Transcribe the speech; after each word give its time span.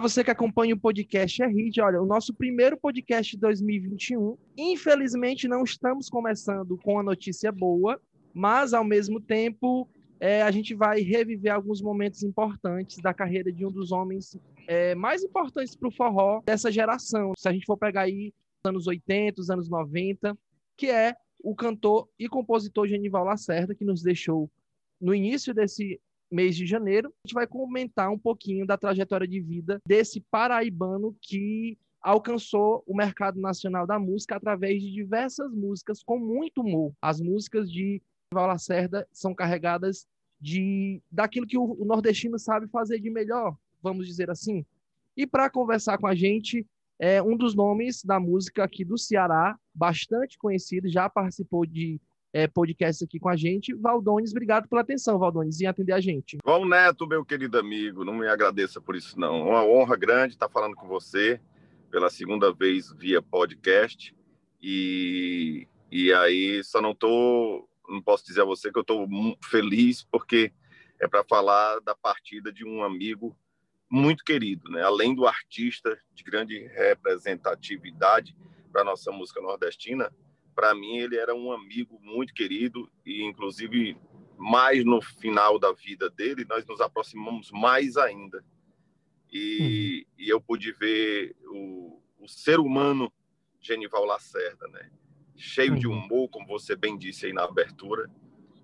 Você 0.00 0.22
que 0.22 0.30
acompanha 0.30 0.74
o 0.74 0.78
podcast 0.78 1.42
é 1.42 1.46
Hit. 1.46 1.80
Olha, 1.80 2.00
o 2.00 2.06
nosso 2.06 2.32
primeiro 2.32 2.76
podcast 2.76 3.32
de 3.32 3.40
2021. 3.40 4.38
Infelizmente, 4.56 5.48
não 5.48 5.64
estamos 5.64 6.08
começando 6.08 6.78
com 6.78 7.00
a 7.00 7.02
notícia 7.02 7.50
boa, 7.50 8.00
mas 8.32 8.72
ao 8.72 8.84
mesmo 8.84 9.20
tempo 9.20 9.88
é, 10.20 10.42
a 10.42 10.50
gente 10.52 10.72
vai 10.72 11.00
reviver 11.00 11.52
alguns 11.52 11.82
momentos 11.82 12.22
importantes 12.22 12.98
da 12.98 13.12
carreira 13.12 13.50
de 13.52 13.66
um 13.66 13.72
dos 13.72 13.90
homens 13.90 14.38
é, 14.68 14.94
mais 14.94 15.24
importantes 15.24 15.74
para 15.74 15.88
o 15.88 15.92
forró 15.92 16.42
dessa 16.46 16.70
geração. 16.70 17.32
Se 17.36 17.48
a 17.48 17.52
gente 17.52 17.66
for 17.66 17.76
pegar 17.76 18.02
aí 18.02 18.32
os 18.64 18.68
anos 18.68 18.86
80, 18.86 19.40
os 19.40 19.50
anos 19.50 19.68
90, 19.68 20.38
que 20.76 20.88
é 20.90 21.16
o 21.40 21.56
cantor 21.56 22.08
e 22.18 22.28
compositor 22.28 22.86
Genival 22.86 23.24
Lacerda, 23.24 23.74
que 23.74 23.84
nos 23.84 24.02
deixou 24.02 24.48
no 25.00 25.14
início 25.14 25.52
desse 25.52 26.00
mês 26.30 26.56
de 26.56 26.66
janeiro. 26.66 27.08
A 27.08 27.26
gente 27.26 27.34
vai 27.34 27.46
comentar 27.46 28.10
um 28.10 28.18
pouquinho 28.18 28.66
da 28.66 28.76
trajetória 28.76 29.26
de 29.26 29.40
vida 29.40 29.80
desse 29.86 30.20
paraibano 30.30 31.16
que 31.20 31.78
alcançou 32.00 32.82
o 32.86 32.96
mercado 32.96 33.40
nacional 33.40 33.86
da 33.86 33.98
música 33.98 34.36
através 34.36 34.82
de 34.82 34.92
diversas 34.92 35.52
músicas 35.52 36.02
com 36.02 36.18
muito 36.18 36.60
humor. 36.60 36.92
As 37.02 37.20
músicas 37.20 37.70
de 37.70 38.02
Val 38.32 38.46
Lacerda 38.46 39.06
são 39.12 39.34
carregadas 39.34 40.06
de 40.40 41.02
daquilo 41.10 41.46
que 41.46 41.58
o, 41.58 41.84
nordestino 41.84 42.38
sabe 42.38 42.68
fazer 42.68 43.00
de 43.00 43.10
melhor, 43.10 43.56
vamos 43.82 44.06
dizer 44.06 44.30
assim. 44.30 44.64
E 45.16 45.26
para 45.26 45.50
conversar 45.50 45.98
com 45.98 46.06
a 46.06 46.14
gente, 46.14 46.64
é 46.98 47.22
um 47.22 47.36
dos 47.36 47.54
nomes 47.54 48.04
da 48.04 48.20
música 48.20 48.64
aqui 48.64 48.84
do 48.84 48.96
Ceará, 48.96 49.58
bastante 49.74 50.38
conhecido, 50.38 50.88
já 50.88 51.08
participou 51.08 51.66
de 51.66 52.00
é, 52.38 52.46
podcast 52.46 53.02
aqui 53.02 53.18
com 53.18 53.28
a 53.28 53.34
gente. 53.34 53.74
Valdones, 53.74 54.30
obrigado 54.30 54.68
pela 54.68 54.82
atenção, 54.82 55.18
Valdones, 55.18 55.60
em 55.60 55.66
atender 55.66 55.92
a 55.92 56.00
gente. 56.00 56.38
Val 56.44 56.64
Neto, 56.64 57.04
meu 57.04 57.24
querido 57.24 57.58
amigo, 57.58 58.04
não 58.04 58.14
me 58.14 58.28
agradeça 58.28 58.80
por 58.80 58.94
isso, 58.94 59.18
não. 59.18 59.48
Uma 59.48 59.64
honra 59.64 59.96
grande 59.96 60.34
estar 60.34 60.48
falando 60.48 60.76
com 60.76 60.86
você 60.86 61.40
pela 61.90 62.08
segunda 62.08 62.52
vez 62.52 62.92
via 62.92 63.20
podcast. 63.20 64.14
E, 64.62 65.66
e 65.90 66.12
aí, 66.12 66.62
só 66.62 66.80
não 66.80 66.94
tô, 66.94 67.68
não 67.88 68.00
posso 68.00 68.24
dizer 68.24 68.42
a 68.42 68.44
você 68.44 68.70
que 68.70 68.78
eu 68.78 68.82
estou 68.82 69.08
feliz, 69.42 70.04
porque 70.04 70.52
é 71.00 71.08
para 71.08 71.24
falar 71.24 71.80
da 71.80 71.94
partida 71.94 72.52
de 72.52 72.64
um 72.64 72.84
amigo 72.84 73.36
muito 73.90 74.22
querido, 74.22 74.70
né? 74.70 74.82
Além 74.82 75.12
do 75.12 75.26
artista 75.26 75.98
de 76.14 76.22
grande 76.22 76.68
representatividade 76.68 78.36
para 78.70 78.84
nossa 78.84 79.10
música 79.10 79.40
nordestina, 79.40 80.12
para 80.58 80.74
mim 80.74 80.96
ele 80.96 81.16
era 81.16 81.32
um 81.36 81.52
amigo 81.52 82.00
muito 82.02 82.34
querido 82.34 82.90
e 83.06 83.22
inclusive 83.22 83.96
mais 84.36 84.84
no 84.84 85.00
final 85.00 85.56
da 85.56 85.70
vida 85.70 86.10
dele 86.10 86.44
nós 86.48 86.66
nos 86.66 86.80
aproximamos 86.80 87.52
mais 87.52 87.96
ainda 87.96 88.44
e, 89.32 90.04
uhum. 90.18 90.24
e 90.24 90.28
eu 90.28 90.40
pude 90.40 90.72
ver 90.72 91.36
o, 91.46 92.02
o, 92.18 92.26
ser 92.26 92.58
humano 92.58 93.12
Genival 93.60 94.04
Lacerda, 94.04 94.66
né? 94.66 94.90
Cheio 95.36 95.74
uhum. 95.74 95.78
de 95.78 95.86
humor, 95.86 96.28
como 96.28 96.48
você 96.48 96.74
bem 96.74 96.98
disse 96.98 97.26
aí 97.26 97.32
na 97.32 97.44
abertura 97.44 98.10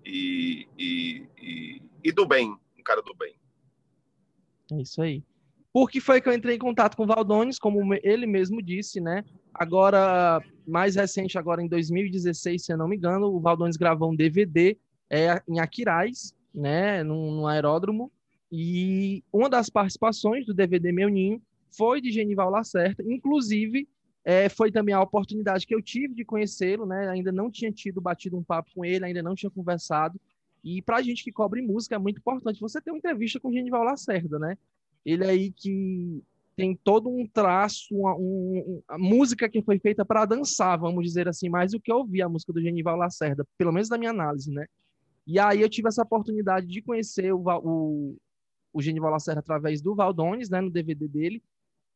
e, 0.03 0.67
e, 0.77 1.29
e, 1.41 1.81
e 2.03 2.11
do 2.11 2.25
bem, 2.25 2.57
um 2.77 2.83
cara 2.83 3.01
do 3.01 3.15
bem. 3.15 3.37
É 4.73 4.81
isso 4.81 5.01
aí. 5.01 5.23
Por 5.71 5.89
que 5.89 6.01
foi 6.01 6.19
que 6.19 6.27
eu 6.27 6.33
entrei 6.33 6.57
em 6.57 6.59
contato 6.59 6.97
com 6.97 7.03
o 7.03 7.07
Valdones, 7.07 7.57
como 7.57 7.79
ele 8.03 8.27
mesmo 8.27 8.61
disse, 8.61 8.99
né? 8.99 9.23
Agora, 9.53 10.43
mais 10.67 10.95
recente, 10.95 11.37
agora 11.37 11.61
em 11.61 11.67
2016, 11.67 12.65
se 12.65 12.73
eu 12.73 12.77
não 12.77 12.87
me 12.87 12.95
engano, 12.95 13.27
o 13.27 13.39
Valdones 13.39 13.77
gravou 13.77 14.11
um 14.11 14.15
DVD 14.15 14.77
é, 15.09 15.41
em 15.47 15.59
Aquiraz, 15.59 16.33
né, 16.53 17.03
num, 17.03 17.31
num, 17.31 17.47
aeródromo, 17.47 18.11
e 18.51 19.23
uma 19.31 19.49
das 19.49 19.69
participações 19.69 20.45
do 20.45 20.53
DVD 20.53 20.91
Meu 20.91 21.09
Ninho 21.09 21.41
foi 21.69 21.99
de 21.99 22.11
Genival 22.11 22.49
Lacerda, 22.49 23.03
inclusive 23.05 23.87
é, 24.23 24.49
foi 24.49 24.71
também 24.71 24.95
a 24.95 25.01
oportunidade 25.01 25.67
que 25.67 25.75
eu 25.75 25.81
tive 25.81 26.15
de 26.15 26.25
conhecê-lo, 26.25 26.85
né, 26.85 27.09
ainda 27.09 27.31
não 27.31 27.51
tinha 27.51 27.71
tido 27.71 28.01
batido 28.01 28.37
um 28.37 28.43
papo 28.43 28.71
com 28.73 28.83
ele, 28.83 29.05
ainda 29.05 29.21
não 29.21 29.35
tinha 29.35 29.49
conversado, 29.49 30.19
e 30.63 30.81
para 30.81 30.97
a 30.97 31.01
gente 31.01 31.23
que 31.23 31.31
cobre 31.31 31.61
música 31.61 31.95
é 31.95 31.99
muito 31.99 32.17
importante 32.17 32.59
você 32.59 32.81
ter 32.81 32.89
uma 32.89 32.97
entrevista 32.97 33.39
com 33.39 33.53
Genival 33.53 33.83
Lacerda, 33.83 34.39
né? 34.39 34.57
Ele 35.05 35.23
aí 35.23 35.51
que 35.51 36.23
tem 36.55 36.75
todo 36.75 37.09
um 37.09 37.27
traço, 37.27 37.93
uma, 37.93 38.15
um, 38.15 38.81
a 38.87 38.97
música 38.97 39.49
que 39.49 39.61
foi 39.61 39.77
feita 39.77 40.05
para 40.05 40.25
dançar, 40.25 40.79
vamos 40.79 41.03
dizer 41.03 41.27
assim, 41.27 41.49
mais 41.49 41.71
do 41.71 41.79
que 41.79 41.91
ouvir 41.91 42.21
a 42.21 42.29
música 42.29 42.53
do 42.53 42.61
Genival 42.61 42.95
Lacerda, 42.95 43.45
pelo 43.57 43.71
menos 43.71 43.89
da 43.89 43.97
minha 43.97 44.11
análise, 44.11 44.51
né? 44.51 44.65
E 45.27 45.39
aí 45.39 45.61
eu 45.61 45.69
tive 45.69 45.87
essa 45.87 46.03
oportunidade 46.03 46.67
de 46.67 46.81
conhecer 46.81 47.33
o, 47.33 47.43
o, 47.63 48.15
o 48.71 48.81
Genival 48.81 49.11
Lacerda 49.11 49.39
através 49.39 49.81
do 49.81 49.95
Valdones, 49.95 50.49
né, 50.49 50.61
no 50.61 50.69
DVD 50.69 51.07
dele, 51.07 51.43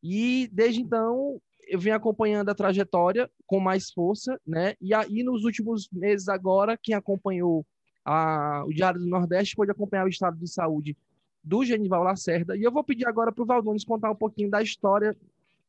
e 0.02 0.48
desde 0.52 0.80
então 0.80 1.40
eu 1.68 1.78
venho 1.78 1.96
acompanhando 1.96 2.48
a 2.48 2.54
trajetória 2.54 3.30
com 3.46 3.60
mais 3.60 3.90
força, 3.90 4.38
né? 4.46 4.74
E 4.80 4.92
aí 4.92 5.22
nos 5.22 5.44
últimos 5.44 5.88
meses 5.92 6.28
agora, 6.28 6.78
quem 6.82 6.94
acompanhou 6.94 7.64
a, 8.04 8.64
o 8.66 8.70
Diário 8.70 9.00
do 9.00 9.06
Nordeste 9.06 9.54
pôde 9.54 9.70
acompanhar 9.70 10.04
o 10.04 10.08
estado 10.08 10.36
de 10.36 10.50
saúde 10.50 10.96
do 11.42 11.64
Genival 11.64 12.02
Lacerda. 12.02 12.56
E 12.56 12.62
eu 12.62 12.70
vou 12.70 12.84
pedir 12.84 13.06
agora 13.06 13.32
para 13.32 13.42
o 13.42 13.46
Valdones 13.46 13.84
contar 13.84 14.10
um 14.10 14.16
pouquinho 14.16 14.50
da 14.50 14.62
história, 14.62 15.16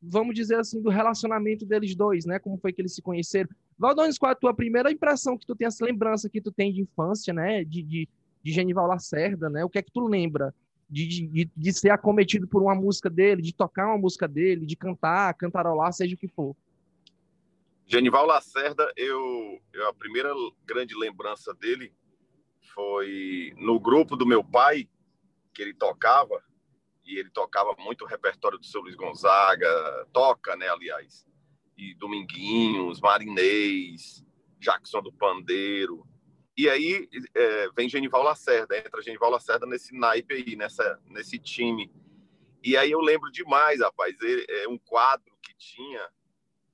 vamos 0.02 0.36
dizer 0.36 0.60
assim, 0.60 0.82
do 0.82 0.90
relacionamento 0.90 1.66
deles 1.66 1.96
dois, 1.96 2.26
né? 2.26 2.40
Como 2.40 2.58
foi 2.58 2.74
que 2.74 2.82
eles 2.82 2.94
se 2.94 3.02
conheceram. 3.02 3.50
Valdones, 3.78 4.18
qual 4.18 4.32
é 4.32 4.34
a 4.34 4.38
tua 4.38 4.54
primeira 4.54 4.92
impressão 4.92 5.38
que 5.38 5.46
tu 5.46 5.56
tem, 5.56 5.68
essa 5.68 5.86
lembrança 5.86 6.30
que 6.30 6.42
tu 6.42 6.52
tem 6.52 6.74
de 6.74 6.82
infância, 6.82 7.34
né? 7.34 7.64
De, 7.64 7.82
de, 7.82 8.10
de 8.44 8.52
Genival 8.52 8.88
Lacerda, 8.88 9.50
né? 9.50 9.64
O 9.64 9.70
que 9.70 9.80
é 9.80 9.82
que 9.82 9.92
tu 9.92 10.06
lembra? 10.06 10.54
De, 10.90 11.08
de, 11.08 11.50
de 11.56 11.74
ser 11.74 11.90
acometido 11.90 12.46
por 12.46 12.62
uma 12.62 12.76
música 12.76 13.10
dele, 13.10 13.42
de 13.42 13.54
tocar 13.54 13.88
uma 13.88 13.98
música 13.98 14.28
dele, 14.28 14.66
de 14.66 14.76
cantar, 14.76 15.34
cantarolar, 15.36 15.94
seja 15.94 16.16
o 16.16 16.18
que 16.18 16.28
for. 16.28 16.54
Genival 17.88 18.26
Lacerda, 18.26 18.92
eu, 18.96 19.60
eu 19.74 19.88
a 19.88 19.94
primeira 19.94 20.34
grande 20.66 20.94
lembrança 20.98 21.54
dele 21.54 21.94
foi 22.74 23.54
no 23.58 23.80
grupo 23.80 24.16
do 24.16 24.26
meu 24.26 24.44
pai, 24.44 24.88
que 25.54 25.62
ele 25.62 25.74
tocava, 25.74 26.44
e 27.06 27.18
ele 27.18 27.30
tocava 27.30 27.76
muito 27.78 28.04
o 28.04 28.08
repertório 28.08 28.58
do 28.58 28.66
seu 28.66 28.82
Luiz 28.82 28.96
Gonzaga, 28.96 30.08
toca, 30.14 30.56
né, 30.56 30.68
aliás, 30.70 31.26
e 31.78 31.96
Dominguinhos, 31.96 33.02
Marinês, 33.02 34.24
Jackson 34.60 35.02
do 35.02 35.12
Pandeiro. 35.12 36.06
E 36.56 36.70
aí 36.70 37.10
é, 37.34 37.70
vem 37.76 37.90
Genival 37.90 38.24
Lacerda, 38.24 38.78
entra 38.78 39.02
Genival 39.02 39.32
Lacerda 39.32 39.66
nesse 39.66 39.96
naipe 39.96 40.36
aí, 40.36 40.56
nessa, 40.56 41.02
nesse 41.08 41.40
time. 41.40 41.92
E 42.64 42.78
aí 42.78 42.92
eu 42.92 43.02
lembro 43.02 43.32
demais, 43.32 43.80
rapaz, 43.80 44.16
ele, 44.22 44.46
é 44.48 44.68
um 44.68 44.78
quadro 44.78 45.36
que 45.42 45.56
tinha 45.56 46.08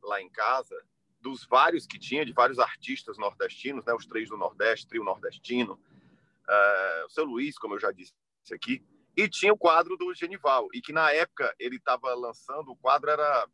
lá 0.03 0.21
em 0.21 0.29
casa, 0.29 0.75
dos 1.21 1.45
vários 1.45 1.85
que 1.85 1.97
tinha, 1.97 2.25
de 2.25 2.33
vários 2.33 2.59
artistas 2.59 3.17
nordestinos, 3.17 3.85
né, 3.85 3.93
os 3.93 4.05
três 4.05 4.29
do 4.29 4.37
Nordeste, 4.37 4.87
trio 4.87 5.03
nordestino, 5.03 5.73
uh, 5.73 7.05
o 7.05 7.09
seu 7.09 7.23
Luiz, 7.23 7.57
como 7.57 7.75
eu 7.75 7.79
já 7.79 7.91
disse 7.91 8.13
aqui, 8.53 8.83
e 9.15 9.27
tinha 9.27 9.51
o 9.51 9.57
quadro 9.57 9.97
do 9.97 10.13
Genival, 10.13 10.67
e 10.73 10.81
que 10.81 10.93
na 10.93 11.11
época 11.11 11.53
ele 11.59 11.77
estava 11.77 12.13
lançando, 12.13 12.71
o 12.71 12.75
quadro 12.75 13.09
era 13.09 13.47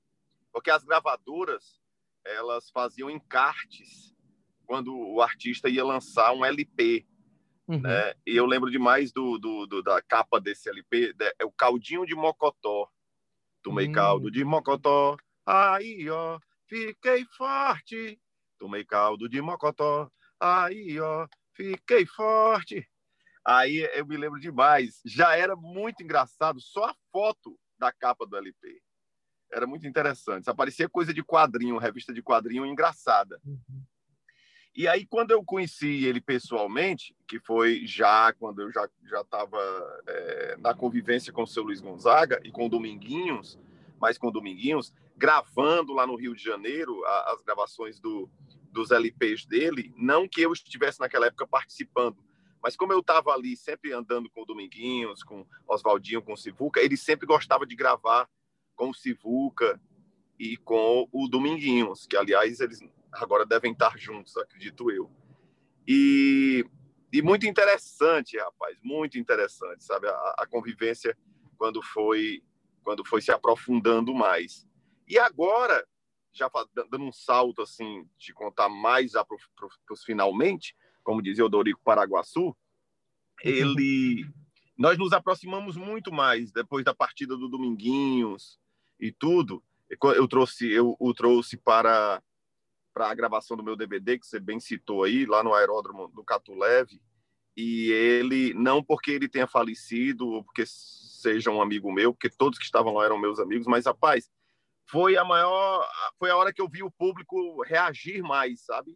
porque 0.51 0.69
as 0.69 0.83
gravadoras 0.83 1.81
elas 2.25 2.69
faziam 2.69 3.09
encartes 3.09 4.13
quando 4.65 4.95
o 4.95 5.21
artista 5.21 5.69
ia 5.69 5.83
lançar 5.83 6.33
um 6.33 6.45
LP, 6.45 7.05
uhum. 7.67 7.81
né? 7.81 8.13
E 8.25 8.35
eu 8.35 8.45
lembro 8.45 8.71
demais 8.71 9.11
do, 9.11 9.37
do, 9.37 9.65
do, 9.65 9.81
da 9.81 10.01
capa 10.01 10.39
desse 10.39 10.69
LP, 10.69 11.13
é 11.39 11.45
o 11.45 11.51
Caldinho 11.51 12.05
de 12.05 12.15
Mocotó. 12.15 12.89
Tomei 13.61 13.87
uhum. 13.87 13.93
caldo 13.93 14.31
de 14.31 14.43
Mocotó, 14.43 15.17
aí 15.45 16.09
ó, 16.09 16.39
fiquei 16.67 17.25
forte. 17.37 18.19
Tomei 18.57 18.85
caldo 18.85 19.27
de 19.27 19.41
Mocotó, 19.41 20.09
aí 20.39 20.99
ó, 20.99 21.27
fiquei 21.53 22.05
forte. 22.05 22.87
Aí 23.45 23.89
eu 23.93 24.05
me 24.05 24.17
lembro 24.17 24.39
demais. 24.39 25.01
Já 25.05 25.35
era 25.35 25.55
muito 25.55 26.01
engraçado 26.01 26.61
só 26.61 26.85
a 26.85 26.95
foto 27.11 27.57
da 27.77 27.91
capa 27.91 28.25
do 28.25 28.37
LP. 28.37 28.81
Era 29.51 29.67
muito 29.67 29.85
interessante. 29.85 30.43
Isso 30.43 30.55
parecia 30.55 30.89
coisa 30.89 31.13
de 31.13 31.23
quadrinho, 31.23 31.77
revista 31.77 32.13
de 32.13 32.21
quadrinho 32.21 32.65
engraçada. 32.65 33.39
Uhum. 33.45 33.83
E 34.75 34.87
aí, 34.87 35.05
quando 35.05 35.29
eu 35.29 35.43
conheci 35.43 36.05
ele 36.05 36.19
pessoalmente, 36.19 37.15
que 37.27 37.39
foi 37.39 37.85
já 37.85 38.33
quando 38.33 38.59
eu 38.61 38.71
já 38.71 38.89
estava 39.21 39.59
é, 40.07 40.57
na 40.57 40.73
convivência 40.73 41.31
com 41.31 41.43
o 41.43 41.47
seu 41.47 41.61
Luiz 41.61 41.79
Gonzaga 41.79 42.41
e 42.43 42.51
com 42.51 42.65
o 42.65 42.69
Dominguinhos, 42.69 43.59
mas 43.99 44.17
com 44.17 44.29
o 44.29 44.31
Dominguinhos, 44.31 44.91
gravando 45.15 45.93
lá 45.93 46.07
no 46.07 46.15
Rio 46.15 46.35
de 46.35 46.43
Janeiro 46.43 47.05
a, 47.05 47.33
as 47.33 47.43
gravações 47.43 47.99
do, 47.99 48.27
dos 48.71 48.89
LPs 48.89 49.45
dele, 49.45 49.93
não 49.95 50.27
que 50.27 50.41
eu 50.41 50.51
estivesse 50.51 50.99
naquela 50.99 51.27
época 51.27 51.45
participando, 51.45 52.17
mas 52.63 52.77
como 52.77 52.93
eu 52.93 52.99
estava 52.99 53.31
ali 53.31 53.57
sempre 53.57 53.91
andando 53.91 54.29
com 54.29 54.43
o 54.43 54.45
Dominguinhos, 54.45 55.21
com 55.21 55.45
Oswaldinho, 55.67 56.21
com 56.21 56.31
o 56.31 56.37
Sivuca, 56.37 56.79
ele 56.79 56.95
sempre 56.95 57.27
gostava 57.27 57.65
de 57.65 57.75
gravar 57.75 58.29
com 58.73 58.89
o 58.89 58.93
Sivuca 58.93 59.79
e 60.39 60.55
com 60.55 61.07
o 61.11 61.27
Dominguinhos, 61.27 62.07
que 62.07 62.15
aliás 62.15 62.61
eles 62.61 62.79
agora 63.11 63.45
devem 63.45 63.73
estar 63.73 63.97
juntos, 63.97 64.37
acredito 64.37 64.89
eu. 64.89 65.11
E, 65.85 66.65
e 67.11 67.21
muito 67.21 67.45
interessante, 67.45 68.37
rapaz, 68.37 68.77
muito 68.81 69.19
interessante, 69.19 69.83
sabe? 69.83 70.07
A, 70.07 70.35
a 70.39 70.47
convivência 70.47 71.17
quando 71.57 71.83
foi 71.83 72.41
quando 72.83 73.05
foi 73.05 73.21
se 73.21 73.31
aprofundando 73.31 74.13
mais. 74.13 74.67
E 75.07 75.17
agora, 75.17 75.87
já 76.33 76.49
dando 76.73 77.03
um 77.03 77.11
salto 77.13 77.61
assim, 77.61 78.07
de 78.17 78.33
contar 78.33 78.67
mais 78.67 79.13
para 79.13 79.67
os 79.91 80.03
finalmente, 80.03 80.75
como 81.03 81.21
dizia 81.21 81.45
o 81.45 81.49
Dorico 81.49 81.81
Paraguaçu, 81.83 82.55
ele 83.43 84.25
nós 84.77 84.97
nos 84.97 85.13
aproximamos 85.13 85.77
muito 85.77 86.11
mais 86.11 86.51
depois 86.51 86.83
da 86.83 86.93
partida 86.93 87.37
do 87.37 87.47
Dominguinhos 87.47 88.59
e 88.99 89.11
tudo. 89.11 89.63
Eu 89.89 90.27
trouxe 90.27 90.71
eu 90.71 90.95
o 90.99 91.13
trouxe 91.13 91.57
para 91.57 92.21
para 92.93 93.09
a 93.09 93.15
gravação 93.15 93.57
do 93.57 93.63
meu 93.63 93.75
DVD 93.75 94.19
que 94.19 94.25
você 94.25 94.39
bem 94.39 94.59
citou 94.59 95.03
aí 95.03 95.25
lá 95.25 95.43
no 95.43 95.53
aeródromo 95.53 96.07
do 96.09 96.23
Catuleve 96.23 97.01
e 97.57 97.91
ele 97.91 98.53
não 98.53 98.83
porque 98.83 99.11
ele 99.11 99.27
tenha 99.27 99.47
falecido 99.47 100.27
ou 100.27 100.43
porque 100.43 100.63
seja 100.65 101.49
um 101.49 101.61
amigo 101.61 101.91
meu, 101.91 102.13
porque 102.13 102.29
todos 102.29 102.59
que 102.59 102.65
estavam 102.65 102.93
lá 102.93 103.05
eram 103.05 103.17
meus 103.17 103.39
amigos, 103.39 103.65
mas 103.65 103.85
rapaz, 103.85 104.29
foi 104.85 105.17
a 105.17 105.23
maior 105.23 105.87
foi 106.19 106.29
a 106.29 106.37
hora 106.37 106.53
que 106.53 106.61
eu 106.61 106.69
vi 106.69 106.83
o 106.83 106.91
público 106.91 107.63
reagir 107.63 108.21
mais, 108.21 108.61
sabe? 108.61 108.95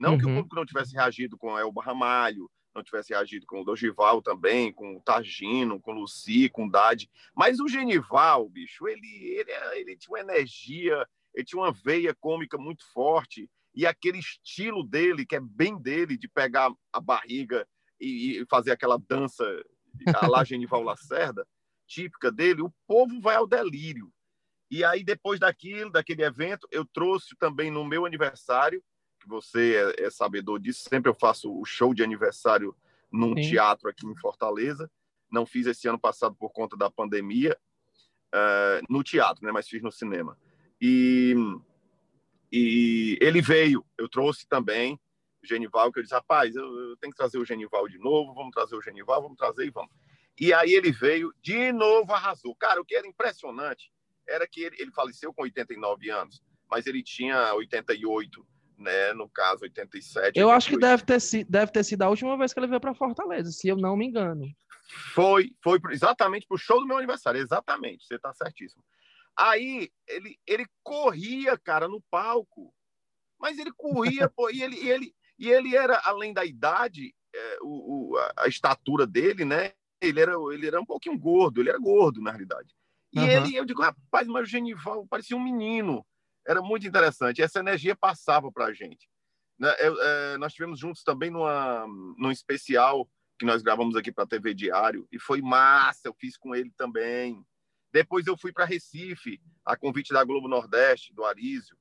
Não 0.00 0.12
uhum. 0.12 0.18
que 0.18 0.24
o 0.24 0.28
uhum. 0.28 0.34
público 0.36 0.56
não 0.56 0.64
tivesse 0.64 0.94
reagido 0.94 1.36
com 1.36 1.58
Elba 1.58 1.82
Ramalho, 1.82 2.50
não 2.74 2.82
tivesse 2.82 3.12
reagido 3.12 3.44
com 3.46 3.60
o 3.60 3.64
Dogival 3.64 4.22
também, 4.22 4.72
com 4.72 4.96
o 4.96 5.02
Tagino, 5.02 5.78
com 5.78 5.92
o 5.92 6.00
Luci, 6.00 6.48
com 6.48 6.66
o 6.66 6.70
Dade. 6.70 7.10
Mas 7.34 7.60
o 7.60 7.68
Genival, 7.68 8.48
bicho, 8.48 8.88
ele, 8.88 9.06
ele, 9.06 9.50
ele 9.74 9.96
tinha 9.98 10.16
uma 10.16 10.20
energia, 10.20 11.06
ele 11.34 11.44
tinha 11.44 11.60
uma 11.60 11.72
veia 11.72 12.14
cômica 12.14 12.56
muito 12.56 12.82
forte. 12.92 13.50
E 13.74 13.86
aquele 13.86 14.18
estilo 14.18 14.82
dele, 14.82 15.26
que 15.26 15.36
é 15.36 15.40
bem 15.40 15.78
dele, 15.78 16.16
de 16.16 16.28
pegar 16.28 16.72
a 16.92 17.00
barriga 17.00 17.68
e, 18.00 18.40
e 18.40 18.46
fazer 18.46 18.70
aquela 18.72 18.98
dança 18.98 19.44
a 20.16 20.26
lá 20.26 20.42
Genival 20.44 20.82
Lacerda, 20.82 21.46
típica 21.86 22.32
dele, 22.32 22.62
o 22.62 22.72
povo 22.86 23.20
vai 23.20 23.36
ao 23.36 23.46
delírio. 23.46 24.10
E 24.70 24.82
aí, 24.82 25.04
depois 25.04 25.38
daquilo, 25.38 25.90
daquele 25.90 26.22
evento, 26.22 26.66
eu 26.70 26.86
trouxe 26.86 27.36
também 27.36 27.70
no 27.70 27.84
meu 27.84 28.06
aniversário 28.06 28.82
que 29.20 29.28
você 29.28 29.76
é, 29.76 30.06
é, 30.06 30.10
sabedor 30.10 30.58
disso, 30.58 30.88
sempre 30.88 31.10
eu 31.10 31.14
faço 31.14 31.52
o 31.52 31.64
show 31.64 31.94
de 31.94 32.02
aniversário 32.02 32.74
num 33.12 33.34
Sim. 33.36 33.50
teatro 33.50 33.88
aqui 33.88 34.06
em 34.06 34.16
Fortaleza. 34.16 34.90
Não 35.30 35.46
fiz 35.46 35.66
esse 35.66 35.86
ano 35.86 35.98
passado 35.98 36.34
por 36.34 36.50
conta 36.50 36.76
da 36.76 36.90
pandemia, 36.90 37.56
uh, 38.34 38.84
no 38.88 39.02
teatro, 39.02 39.44
né? 39.44 39.52
mas 39.52 39.68
fiz 39.68 39.82
no 39.82 39.92
cinema. 39.92 40.36
E, 40.80 41.34
e 42.50 43.18
ele 43.20 43.40
veio, 43.40 43.84
eu 43.98 44.08
trouxe 44.08 44.46
também 44.48 44.98
o 45.42 45.46
Genival, 45.46 45.92
que 45.92 45.98
eu 45.98 46.02
disse, 46.02 46.14
rapaz, 46.14 46.54
eu, 46.54 46.64
eu 46.64 46.96
tenho 46.96 47.12
que 47.12 47.16
trazer 47.16 47.38
o 47.38 47.44
Genival 47.44 47.88
de 47.88 47.98
novo, 47.98 48.34
vamos 48.34 48.50
trazer 48.50 48.74
o 48.74 48.82
Genival, 48.82 49.22
vamos 49.22 49.36
trazer 49.36 49.66
e 49.66 49.70
vamos. 49.70 49.90
E 50.38 50.52
aí 50.52 50.72
ele 50.72 50.90
veio, 50.90 51.32
de 51.42 51.72
novo 51.72 52.12
arrasou. 52.12 52.54
Cara, 52.56 52.80
o 52.80 52.84
que 52.84 52.94
era 52.94 53.06
impressionante 53.06 53.92
era 54.26 54.46
que 54.46 54.62
ele, 54.62 54.76
ele 54.78 54.90
faleceu 54.90 55.32
com 55.34 55.42
89 55.42 56.10
anos, 56.10 56.42
mas 56.70 56.86
ele 56.86 57.02
tinha 57.02 57.54
88 57.54 58.46
né? 58.80 59.12
No 59.12 59.28
caso, 59.28 59.62
87. 59.62 60.38
Eu 60.38 60.48
88. 60.48 60.50
acho 60.56 60.68
que 60.68 60.78
deve 60.78 61.04
ter, 61.04 61.20
sido, 61.20 61.50
deve 61.50 61.72
ter 61.72 61.84
sido 61.84 62.02
a 62.02 62.08
última 62.08 62.36
vez 62.36 62.52
que 62.52 62.58
ele 62.58 62.66
veio 62.66 62.80
para 62.80 62.94
Fortaleza, 62.94 63.50
se 63.50 63.68
eu 63.68 63.76
não 63.76 63.96
me 63.96 64.06
engano. 64.06 64.46
Foi, 65.14 65.52
foi 65.62 65.78
exatamente 65.90 66.46
pro 66.46 66.58
show 66.58 66.80
do 66.80 66.86
meu 66.86 66.96
aniversário, 66.96 67.40
exatamente, 67.40 68.06
você 68.06 68.18
tá 68.18 68.32
certíssimo. 68.32 68.82
Aí 69.36 69.90
ele, 70.08 70.36
ele 70.46 70.66
corria, 70.82 71.56
cara, 71.56 71.86
no 71.86 72.02
palco. 72.10 72.74
Mas 73.38 73.58
ele 73.58 73.72
corria, 73.76 74.28
pô, 74.34 74.50
e 74.50 74.62
ele, 74.62 74.76
e 74.76 74.90
ele, 74.90 75.14
e 75.38 75.50
ele 75.50 75.76
era, 75.76 76.00
além 76.04 76.32
da 76.32 76.44
idade, 76.44 77.14
é, 77.34 77.58
o, 77.62 78.12
o, 78.12 78.18
a, 78.36 78.48
estatura 78.48 79.06
dele, 79.06 79.44
né? 79.44 79.72
Ele 80.00 80.20
era, 80.20 80.32
ele 80.52 80.66
era 80.66 80.80
um 80.80 80.84
pouquinho 80.84 81.18
gordo, 81.18 81.60
ele 81.60 81.68
era 81.68 81.78
gordo, 81.78 82.20
na 82.20 82.30
realidade. 82.30 82.74
E 83.12 83.18
uhum. 83.18 83.26
ele, 83.26 83.56
eu 83.56 83.64
digo, 83.64 83.82
rapaz, 83.82 84.26
mas 84.26 84.42
o 84.42 84.50
Genival 84.50 85.06
parecia 85.06 85.36
um 85.36 85.42
menino 85.42 86.04
era 86.46 86.62
muito 86.62 86.86
interessante. 86.86 87.42
Essa 87.42 87.60
energia 87.60 87.94
passava 87.94 88.50
para 88.50 88.66
a 88.66 88.72
gente. 88.72 89.08
Né, 89.58 89.74
eu, 89.80 90.00
é, 90.00 90.38
nós 90.38 90.52
tivemos 90.52 90.78
juntos 90.78 91.02
também 91.02 91.30
numa, 91.30 91.86
num 92.16 92.30
especial 92.30 93.08
que 93.38 93.44
nós 93.46 93.62
gravamos 93.62 93.96
aqui 93.96 94.12
para 94.12 94.24
a 94.24 94.26
TV 94.26 94.54
Diário 94.54 95.06
e 95.12 95.18
foi 95.18 95.40
massa. 95.40 96.08
Eu 96.08 96.14
fiz 96.14 96.36
com 96.36 96.54
ele 96.54 96.70
também. 96.76 97.44
Depois 97.92 98.26
eu 98.26 98.36
fui 98.36 98.52
para 98.52 98.64
Recife, 98.64 99.40
a 99.64 99.76
convite 99.76 100.12
da 100.12 100.24
Globo 100.24 100.48
Nordeste, 100.48 101.12
do 101.12 101.24
Arísio, 101.24 101.76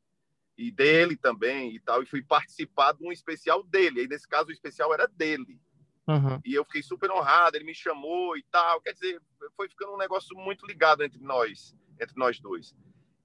e 0.57 0.71
dele 0.71 1.15
também 1.15 1.73
e 1.75 1.79
tal, 1.79 2.03
e 2.03 2.05
fui 2.05 2.21
participar 2.21 2.93
de 2.93 3.05
um 3.05 3.11
especial 3.11 3.63
dele. 3.63 4.01
Aí, 4.01 4.07
nesse 4.07 4.27
caso, 4.27 4.49
o 4.49 4.51
especial 4.51 4.93
era 4.93 5.07
dele. 5.07 5.61
Uhum. 6.07 6.41
E 6.43 6.53
eu 6.53 6.65
fiquei 6.65 6.81
super 6.81 7.11
honrado, 7.11 7.55
ele 7.55 7.63
me 7.63 7.75
chamou 7.75 8.35
e 8.35 8.43
tal. 8.51 8.81
Quer 8.81 8.93
dizer, 8.93 9.21
foi 9.55 9.69
ficando 9.69 9.93
um 9.93 9.97
negócio 9.97 10.35
muito 10.35 10.65
ligado 10.65 11.03
entre 11.03 11.21
nós, 11.21 11.75
entre 11.99 12.17
nós 12.17 12.39
dois 12.39 12.75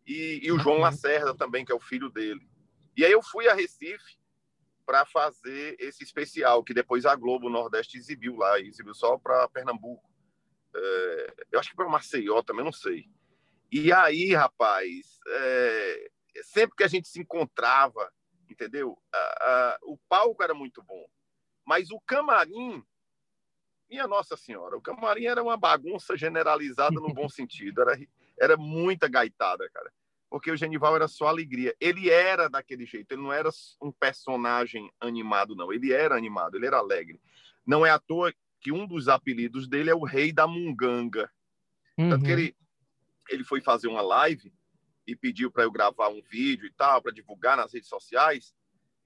e, 0.06 0.40
e 0.42 0.52
o 0.52 0.58
João 0.58 0.78
Lacerda 0.78 1.34
também, 1.34 1.64
que 1.64 1.72
é 1.72 1.74
o 1.74 1.80
filho 1.80 2.10
dele. 2.10 2.46
E 2.96 3.04
aí 3.04 3.12
eu 3.12 3.22
fui 3.22 3.48
a 3.48 3.54
Recife 3.54 4.18
para 4.84 5.04
fazer 5.06 5.76
esse 5.80 6.04
especial, 6.04 6.62
que 6.62 6.74
depois 6.74 7.06
a 7.06 7.16
Globo 7.16 7.48
Nordeste 7.48 7.96
exibiu 7.96 8.36
lá, 8.36 8.60
exibiu 8.60 8.94
só 8.94 9.18
para 9.18 9.48
Pernambuco. 9.48 10.08
É, 10.74 11.34
eu 11.52 11.60
acho 11.60 11.70
que 11.70 11.76
para 11.76 11.88
Maceió 11.88 12.42
também, 12.42 12.64
não 12.64 12.72
sei. 12.72 13.08
E 13.72 13.92
aí, 13.92 14.34
rapaz, 14.34 15.18
é, 15.26 16.10
sempre 16.42 16.76
que 16.76 16.84
a 16.84 16.88
gente 16.88 17.08
se 17.08 17.20
encontrava, 17.20 18.12
entendeu? 18.48 18.98
A, 19.12 19.18
a, 19.18 19.78
o 19.82 19.98
palco 20.08 20.42
era 20.42 20.54
muito 20.54 20.82
bom, 20.82 21.06
mas 21.64 21.90
o 21.90 22.00
camarim, 22.00 22.84
minha 23.88 24.06
Nossa 24.06 24.36
Senhora, 24.36 24.76
o 24.76 24.82
camarim 24.82 25.26
era 25.26 25.42
uma 25.42 25.56
bagunça 25.56 26.16
generalizada 26.16 27.00
no 27.00 27.12
bom 27.12 27.28
sentido. 27.30 27.80
Era, 27.80 27.98
era 28.38 28.56
muita 28.56 29.08
gaitada, 29.08 29.69
cara. 29.72 29.90
Porque 30.31 30.50
o 30.50 30.56
Genival 30.56 30.96
era 30.96 31.06
só 31.06 31.28
alegria. 31.28 31.75
Ele 31.81 32.10
era 32.10 32.48
daquele 32.48 32.84
jeito, 32.86 33.12
ele 33.12 33.22
não 33.22 33.32
era 33.32 33.48
um 33.81 33.92
personagem 33.92 34.90
animado, 35.00 35.54
não. 35.54 35.72
Ele 35.72 35.92
era 35.92 36.16
animado, 36.16 36.56
ele 36.56 36.66
era 36.66 36.78
alegre. 36.78 37.20
Não 37.67 37.86
é 37.86 37.91
à 37.91 37.98
toa 37.98 38.32
que 38.60 38.72
um 38.72 38.86
dos 38.86 39.08
apelidos 39.08 39.69
dele 39.69 39.91
é 39.91 39.94
o 39.94 40.05
Rei 40.05 40.32
da 40.32 40.46
Munganga. 40.46 41.31
Uhum. 41.96 42.10
Tanto 42.10 42.24
que 42.24 42.32
uhum. 42.32 42.38
ele, 42.38 42.56
ele 43.31 43.44
foi 43.44 43.60
fazer 43.60 43.88
uma 43.88 44.03
live 44.03 44.53
e 45.06 45.14
pediu 45.14 45.50
para 45.50 45.64
eu 45.64 45.70
gravar 45.70 46.08
um 46.08 46.22
vídeo 46.22 46.67
e 46.67 46.72
tal, 46.72 47.00
para 47.03 47.12
divulgar 47.12 47.56
nas 47.56 47.72
redes 47.72 47.88
sociais. 47.88 48.55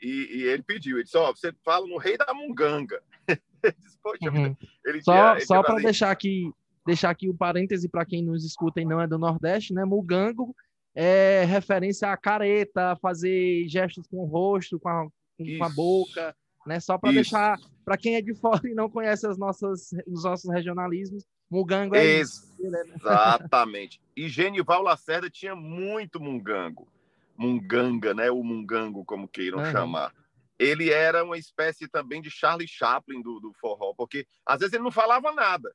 E, 0.00 0.38
e, 0.38 0.42
ele 0.44 0.62
pediu, 0.62 0.96
ele 0.96 1.04
disse: 1.04 1.16
Ó, 1.16 1.28
oh, 1.28 1.34
você 1.34 1.52
fala 1.64 1.86
no 1.86 1.98
Rei 1.98 2.16
da 2.16 2.32
Munganga. 2.32 3.02
disse, 3.64 4.28
uhum. 4.30 4.56
ele 4.84 5.02
só 5.02 5.38
só 5.40 5.62
para 5.62 5.82
deixar 5.82 6.10
aqui 6.10 6.52
deixar 6.88 7.10
aqui 7.10 7.28
o 7.28 7.34
parêntese 7.34 7.86
para 7.86 8.06
quem 8.06 8.24
nos 8.24 8.46
escuta 8.46 8.80
e 8.80 8.84
não 8.84 8.98
é 8.98 9.06
do 9.06 9.18
Nordeste, 9.18 9.74
né? 9.74 9.84
Mugango 9.84 10.56
é 10.94 11.44
referência 11.44 12.10
a 12.10 12.16
careta, 12.16 12.96
fazer 12.96 13.68
gestos 13.68 14.06
com 14.06 14.16
o 14.20 14.24
rosto, 14.24 14.80
com 14.80 14.88
a, 14.88 15.06
com 15.36 15.64
a 15.64 15.68
boca, 15.68 16.34
né? 16.66 16.80
Só 16.80 16.96
para 16.96 17.12
deixar 17.12 17.58
para 17.84 17.98
quem 17.98 18.16
é 18.16 18.22
de 18.22 18.32
fora 18.40 18.62
e 18.64 18.74
não 18.74 18.88
conhece 18.88 19.26
as 19.26 19.36
nossas, 19.36 19.90
os 20.06 20.24
nossos 20.24 20.50
regionalismos, 20.50 21.24
Mugango 21.50 21.94
é 21.94 22.20
isso. 22.20 22.48
Né? 22.58 22.82
Exatamente. 22.96 24.00
E 24.16 24.26
Genival 24.26 24.82
Lacerda 24.82 25.28
tinha 25.28 25.54
muito 25.54 26.18
mungango. 26.18 26.88
Munganga, 27.36 28.14
né? 28.14 28.30
O 28.30 28.42
mungango, 28.42 29.04
como 29.04 29.28
queiram 29.28 29.58
uhum. 29.58 29.70
chamar. 29.70 30.12
Ele 30.58 30.90
era 30.90 31.22
uma 31.22 31.38
espécie 31.38 31.86
também 31.86 32.20
de 32.20 32.30
Charlie 32.30 32.66
Chaplin 32.66 33.22
do, 33.22 33.38
do 33.38 33.52
forró, 33.60 33.94
porque 33.94 34.26
às 34.44 34.58
vezes 34.58 34.72
ele 34.72 34.82
não 34.82 34.90
falava 34.90 35.30
nada, 35.32 35.72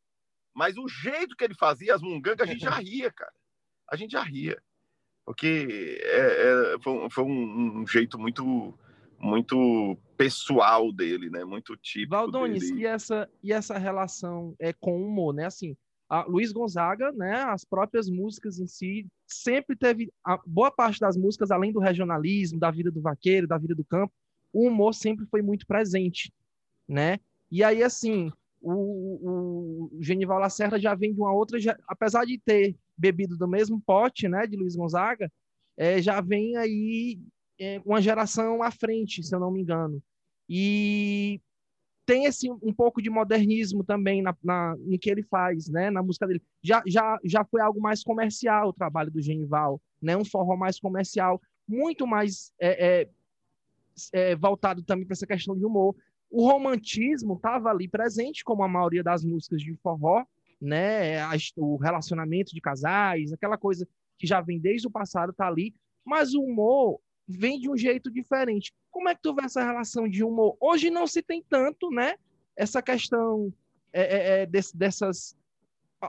mas 0.53 0.77
o 0.77 0.87
jeito 0.87 1.35
que 1.35 1.43
ele 1.43 1.55
fazia 1.55 1.95
as 1.95 2.01
mungangas, 2.01 2.47
a 2.47 2.51
gente 2.51 2.61
já 2.61 2.71
ria, 2.79 3.11
cara. 3.11 3.33
A 3.89 3.95
gente 3.95 4.11
já 4.11 4.21
ria. 4.21 4.61
Porque 5.25 5.99
é, 6.01 6.75
é, 6.75 6.79
foi, 6.81 7.09
foi 7.09 7.23
um, 7.23 7.81
um, 7.81 7.87
jeito 7.87 8.19
muito 8.19 8.77
muito 9.19 9.97
pessoal 10.17 10.91
dele, 10.91 11.29
né? 11.29 11.45
Muito 11.45 11.77
típico 11.77 12.11
Valdones, 12.11 12.69
dele. 12.69 12.81
e 12.81 12.85
essa, 12.85 13.29
e 13.41 13.53
essa 13.53 13.77
relação 13.77 14.53
é 14.59 14.73
com 14.73 15.01
o 15.01 15.07
humor, 15.07 15.33
né? 15.33 15.45
Assim, 15.45 15.77
a 16.09 16.23
Luiz 16.25 16.51
Gonzaga, 16.51 17.09
né? 17.13 17.35
As 17.43 17.63
próprias 17.63 18.09
músicas 18.09 18.59
em 18.59 18.67
si, 18.67 19.07
sempre 19.25 19.77
teve... 19.77 20.11
A 20.25 20.37
boa 20.45 20.69
parte 20.69 20.99
das 20.99 21.15
músicas, 21.15 21.51
além 21.51 21.71
do 21.71 21.79
regionalismo, 21.79 22.59
da 22.59 22.69
vida 22.69 22.91
do 22.91 23.01
vaqueiro, 23.01 23.47
da 23.47 23.57
vida 23.57 23.73
do 23.73 23.85
campo, 23.85 24.13
o 24.51 24.67
humor 24.67 24.93
sempre 24.93 25.25
foi 25.25 25.41
muito 25.41 25.65
presente, 25.65 26.31
né? 26.85 27.17
E 27.49 27.63
aí, 27.63 27.81
assim, 27.81 28.29
o, 28.63 29.89
o 29.91 30.01
Genival 30.01 30.39
Lacerda 30.39 30.79
já 30.79 30.95
vem 30.95 31.13
de 31.13 31.19
uma 31.19 31.33
outra, 31.33 31.59
já, 31.59 31.77
apesar 31.87 32.25
de 32.25 32.39
ter 32.39 32.75
bebido 32.97 33.37
do 33.37 33.47
mesmo 33.47 33.81
pote, 33.81 34.27
né, 34.29 34.47
de 34.47 34.55
Luiz 34.55 34.75
Gonzaga, 34.75 35.31
é, 35.75 36.01
já 36.01 36.21
vem 36.21 36.55
aí 36.55 37.19
é, 37.59 37.81
uma 37.85 38.01
geração 38.01 38.63
à 38.63 38.71
frente, 38.71 39.21
se 39.21 39.35
eu 39.35 39.39
não 39.39 39.51
me 39.51 39.61
engano. 39.61 40.01
E 40.47 41.41
tem 42.05 42.25
esse 42.25 42.49
um 42.49 42.73
pouco 42.73 43.01
de 43.01 43.09
modernismo 43.09 43.83
também 43.83 44.21
na, 44.21 44.35
na, 44.43 44.75
no 44.77 44.97
que 44.97 45.09
ele 45.09 45.23
faz, 45.23 45.67
né, 45.67 45.89
na 45.89 46.01
música 46.01 46.25
dele. 46.25 46.41
Já, 46.61 46.81
já, 46.85 47.19
já 47.23 47.43
foi 47.43 47.61
algo 47.61 47.81
mais 47.81 48.03
comercial 48.03 48.69
o 48.69 48.73
trabalho 48.73 49.11
do 49.11 49.21
Genival, 49.21 49.81
né, 50.01 50.15
um 50.15 50.25
forró 50.25 50.55
mais 50.55 50.79
comercial, 50.79 51.41
muito 51.67 52.07
mais 52.07 52.53
é, 52.59 53.01
é, 53.01 53.09
é 54.13 54.35
voltado 54.35 54.83
também 54.83 55.05
para 55.05 55.13
essa 55.13 55.27
questão 55.27 55.57
de 55.57 55.65
humor 55.65 55.95
o 56.33 56.49
romantismo 56.49 57.35
estava 57.35 57.69
ali 57.69 57.87
presente, 57.87 58.43
como 58.43 58.63
a 58.63 58.67
maioria 58.67 59.03
das 59.03 59.23
músicas 59.23 59.61
de 59.61 59.75
forró, 59.75 60.25
né? 60.59 61.23
O 61.55 61.77
relacionamento 61.77 62.55
de 62.55 62.59
casais, 62.59 63.31
aquela 63.31 63.55
coisa 63.55 63.87
que 64.17 64.25
já 64.25 64.41
vem 64.41 64.59
desde 64.59 64.87
o 64.87 64.91
passado 64.91 65.31
tá 65.31 65.47
ali, 65.47 65.75
mas 66.03 66.33
o 66.33 66.41
humor 66.41 66.99
vem 67.27 67.59
de 67.59 67.69
um 67.69 67.77
jeito 67.77 68.09
diferente. 68.09 68.73
Como 68.89 69.07
é 69.09 69.13
que 69.13 69.21
tu 69.21 69.35
vê 69.35 69.45
essa 69.45 69.63
relação 69.63 70.09
de 70.09 70.23
humor? 70.23 70.57
Hoje 70.59 70.89
não 70.89 71.05
se 71.05 71.21
tem 71.21 71.43
tanto, 71.47 71.91
né? 71.91 72.15
Essa 72.57 72.81
questão 72.81 73.53
é, 73.93 74.01
é, 74.01 74.41
é 74.41 74.45
desse, 74.47 74.75
dessas 74.75 75.35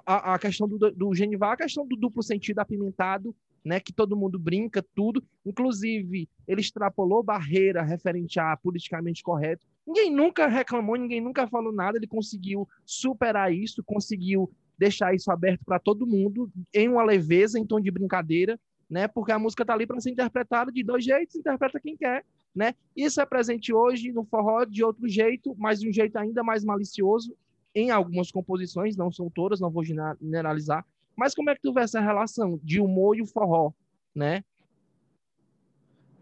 a, 0.06 0.34
a, 0.34 0.38
questão 0.38 0.66
do, 0.66 0.90
do 0.90 1.14
Genival, 1.14 1.52
a 1.52 1.56
questão 1.58 1.86
do 1.86 1.96
duplo 1.96 2.22
sentido 2.22 2.60
apimentado, 2.60 3.36
né, 3.62 3.78
que 3.78 3.92
todo 3.92 4.16
mundo 4.16 4.38
brinca, 4.38 4.82
tudo. 4.94 5.22
Inclusive, 5.44 6.28
ele 6.48 6.60
extrapolou 6.62 7.22
barreira 7.22 7.82
referente 7.82 8.40
a 8.40 8.56
politicamente 8.56 9.22
correto. 9.22 9.66
Ninguém 9.86 10.10
nunca 10.10 10.46
reclamou, 10.46 10.96
ninguém 10.96 11.20
nunca 11.20 11.46
falou 11.46 11.72
nada. 11.72 11.98
Ele 11.98 12.06
conseguiu 12.06 12.68
superar 12.84 13.52
isso, 13.52 13.82
conseguiu 13.84 14.50
deixar 14.78 15.14
isso 15.14 15.30
aberto 15.30 15.64
para 15.64 15.78
todo 15.78 16.06
mundo, 16.06 16.50
em 16.72 16.88
uma 16.88 17.04
leveza, 17.04 17.58
em 17.58 17.66
tom 17.66 17.80
de 17.80 17.90
brincadeira, 17.90 18.58
né? 18.88 19.06
Porque 19.06 19.32
a 19.32 19.38
música 19.38 19.62
está 19.62 19.74
ali 19.74 19.86
para 19.86 20.00
ser 20.00 20.10
interpretada 20.10 20.72
de 20.72 20.82
dois 20.82 21.04
jeitos, 21.04 21.36
interpreta 21.36 21.80
quem 21.80 21.96
quer, 21.96 22.24
né? 22.54 22.74
Isso 22.96 23.20
é 23.20 23.26
presente 23.26 23.72
hoje 23.72 24.12
no 24.12 24.24
forró 24.24 24.64
de 24.64 24.82
outro 24.82 25.08
jeito, 25.08 25.54
mas 25.58 25.80
de 25.80 25.88
um 25.88 25.92
jeito 25.92 26.16
ainda 26.16 26.42
mais 26.42 26.64
malicioso 26.64 27.36
em 27.74 27.90
algumas 27.90 28.30
composições, 28.30 28.96
não 28.96 29.10
são 29.10 29.28
todas, 29.28 29.60
não 29.60 29.70
vou 29.70 29.82
generalizar, 29.84 30.86
mas 31.16 31.34
como 31.34 31.50
é 31.50 31.54
que 31.54 31.62
tu 31.62 31.72
vê 31.72 31.80
essa 31.80 32.00
relação 32.00 32.58
de 32.62 32.80
humor 32.80 33.16
e 33.16 33.22
o 33.22 33.26
forró, 33.26 33.72
né? 34.14 34.44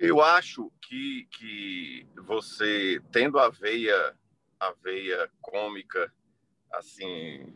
Eu 0.05 0.21
acho 0.21 0.69
que, 0.83 1.29
que 1.31 2.05
você, 2.27 3.01
tendo 3.13 3.39
a 3.39 3.49
veia, 3.49 4.17
a 4.59 4.73
veia 4.83 5.31
cômica, 5.41 6.13
assim, 6.73 7.55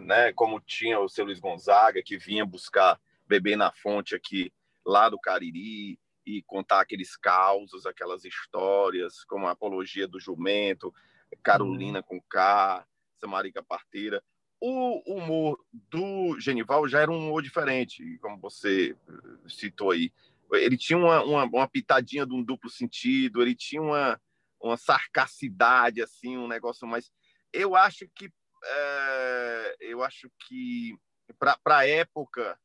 né, 0.00 0.32
como 0.32 0.60
tinha 0.60 1.00
o 1.00 1.08
seu 1.08 1.24
Luiz 1.24 1.40
Gonzaga, 1.40 2.00
que 2.00 2.16
vinha 2.16 2.46
buscar 2.46 2.96
beber 3.26 3.56
na 3.56 3.72
fonte 3.72 4.14
aqui, 4.14 4.52
lá 4.86 5.08
do 5.08 5.18
Cariri, 5.18 5.98
e 6.24 6.42
contar 6.46 6.80
aqueles 6.80 7.16
causos, 7.16 7.84
aquelas 7.84 8.24
histórias, 8.24 9.24
como 9.24 9.48
a 9.48 9.50
apologia 9.50 10.06
do 10.06 10.20
jumento, 10.20 10.94
Carolina 11.42 11.98
uhum. 11.98 12.04
com 12.04 12.22
K, 12.22 12.86
Samarica 13.18 13.64
Parteira 13.64 14.22
o 14.60 15.02
humor 15.06 15.58
do 15.72 16.38
Genival 16.38 16.86
já 16.86 17.00
era 17.00 17.10
um 17.10 17.16
humor 17.16 17.42
diferente, 17.42 18.18
como 18.20 18.36
você 18.38 18.94
eh, 19.08 19.48
citou 19.48 19.90
aí. 19.90 20.12
Ele 20.52 20.76
tinha 20.76 20.98
uma, 20.98 21.22
uma, 21.22 21.44
uma 21.44 21.68
pitadinha 21.68 22.26
de 22.26 22.34
um 22.34 22.42
duplo 22.42 22.70
sentido, 22.70 23.40
ele 23.40 23.54
tinha 23.54 23.80
uma, 23.80 24.20
uma 24.60 24.76
sarcacidade, 24.76 26.02
assim, 26.02 26.36
um 26.36 26.48
negócio 26.48 26.86
mais. 26.86 27.10
Eu 27.52 27.74
acho 27.76 28.08
que. 28.14 28.30
É, 28.62 29.76
eu 29.80 30.02
acho 30.02 30.30
que, 30.46 30.94
para 31.38 31.58
a 31.66 31.86
época, 31.86 32.58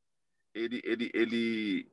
ele, 0.53 0.81
ele, 0.83 1.11
ele. 1.13 1.91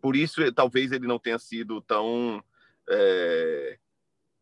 Por 0.00 0.16
isso, 0.16 0.52
talvez 0.52 0.92
ele 0.92 1.06
não 1.06 1.18
tenha 1.18 1.38
sido 1.38 1.80
tão. 1.82 2.42
É, 2.88 3.78